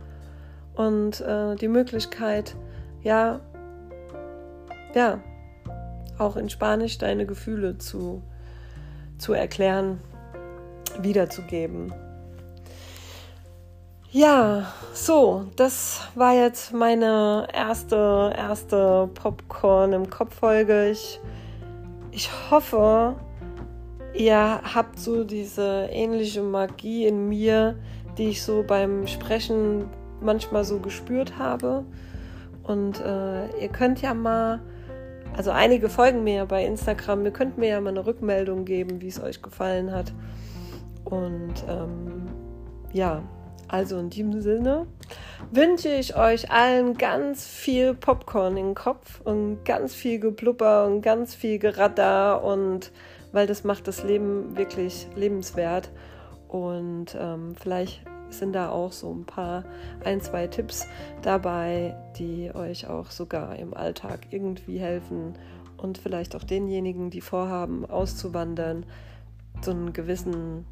und 0.75 1.21
äh, 1.21 1.55
die 1.57 1.69
Möglichkeit, 1.69 2.57
ja, 3.03 3.41
ja, 4.95 5.21
auch 6.19 6.37
in 6.37 6.51
Spanisch 6.51 6.99
deine 6.99 7.27
Gefühle 7.27 7.79
zu, 7.79 8.23
zu 9.19 9.33
erklären, 9.33 10.01
wiederzugeben. 11.01 11.93
Ja, 14.11 14.71
so, 14.93 15.47
das 15.57 16.03
war 16.15 16.35
jetzt 16.35 16.75
meine 16.75 17.49
erste, 17.51 18.31
erste 18.37 19.09
Popcorn 19.15 19.95
im 19.95 20.11
Kopf-Folge. 20.11 20.91
Ich, 20.91 21.19
ich 22.11 22.29
hoffe, 22.51 23.17
ihr 24.13 24.61
habt 24.63 24.99
so 24.99 25.25
diese 25.25 25.89
ähnliche 25.91 26.43
Magie 26.43 27.07
in 27.07 27.31
mir, 27.31 27.77
die 28.19 28.29
ich 28.29 28.43
so 28.43 28.63
beim 28.67 29.07
Sprechen 29.07 29.89
manchmal 30.21 30.65
so 30.65 30.79
gespürt 30.79 31.39
habe. 31.39 31.85
Und 32.65 33.01
äh, 33.01 33.47
ihr 33.63 33.69
könnt 33.69 34.03
ja 34.03 34.13
mal, 34.13 34.61
also 35.37 35.51
einige 35.51 35.89
folgen 35.89 36.25
mir 36.25 36.35
ja 36.35 36.45
bei 36.45 36.65
Instagram, 36.65 37.25
ihr 37.25 37.33
könnt 37.33 37.59
mir 37.59 37.69
ja 37.69 37.81
mal 37.81 37.91
eine 37.91 38.07
Rückmeldung 38.07 38.65
geben, 38.65 39.01
wie 39.01 39.09
es 39.09 39.23
euch 39.23 39.43
gefallen 39.43 39.93
hat. 39.93 40.13
Und 41.05 41.55
ähm, 41.69 42.29
ja, 42.93 43.23
also 43.69 43.99
in 43.99 44.11
diesem 44.11 44.43
Sinne 44.43 44.87
wünsche 45.51 45.89
ich 45.89 46.17
euch 46.17 46.51
allen 46.51 46.99
ganz 46.99 47.47
viel 47.47 47.95
Popcorn 47.95 48.57
den 48.57 48.75
Kopf 48.75 49.21
und 49.25 49.65
ganz 49.65 49.95
viel 49.95 50.21
Geblubber 50.21 50.87
und 50.87 51.01
ganz 51.01 51.35
viel 51.35 51.59
Geratter 51.59 52.45
und 52.45 52.93
weil 53.33 53.47
das 53.47 53.65
macht 53.65 53.89
das 53.89 54.05
Leben 54.05 54.57
wirklich 54.57 55.07
lebenswert. 55.17 55.91
Und 56.49 57.17
ähm, 57.19 57.55
vielleicht 57.59 58.03
sind 58.33 58.53
da 58.53 58.71
auch 58.71 58.93
so 58.93 59.13
ein 59.13 59.25
paar, 59.25 59.65
ein, 60.05 60.21
zwei 60.21 60.47
Tipps 60.47 60.87
dabei, 61.23 61.97
die 62.19 62.51
euch 62.55 62.87
auch 62.87 63.11
sogar 63.11 63.57
im 63.57 63.75
Alltag 63.75 64.27
irgendwie 64.31 64.79
helfen 64.79 65.35
und 65.77 65.99
vielleicht 65.99 66.37
auch 66.37 66.45
denjenigen, 66.45 67.11
die 67.11 67.21
vorhaben, 67.21 67.85
auszuwandern, 67.87 68.87
so 69.61 69.73
einen 69.73 69.93
gewissen 69.93 70.65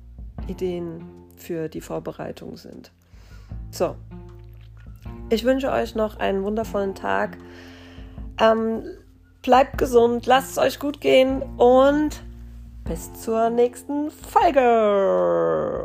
Ideen 0.47 1.05
für 1.37 1.69
die 1.69 1.81
Vorbereitung 1.81 2.57
sind. 2.57 2.93
So, 3.71 3.97
ich 5.29 5.45
wünsche 5.45 5.71
euch 5.71 5.95
noch 5.95 6.19
einen 6.19 6.43
wundervollen 6.43 6.95
Tag. 6.95 7.39
Ähm, 8.41 8.83
bleibt 9.43 9.79
gesund, 9.79 10.27
lasst 10.27 10.53
es 10.53 10.59
euch 10.59 10.79
gut 10.79 11.01
gehen 11.01 11.43
und 11.57 12.23
bis 12.85 13.13
zur 13.15 13.51
nächsten 13.51 14.11
Folge. 14.11 15.85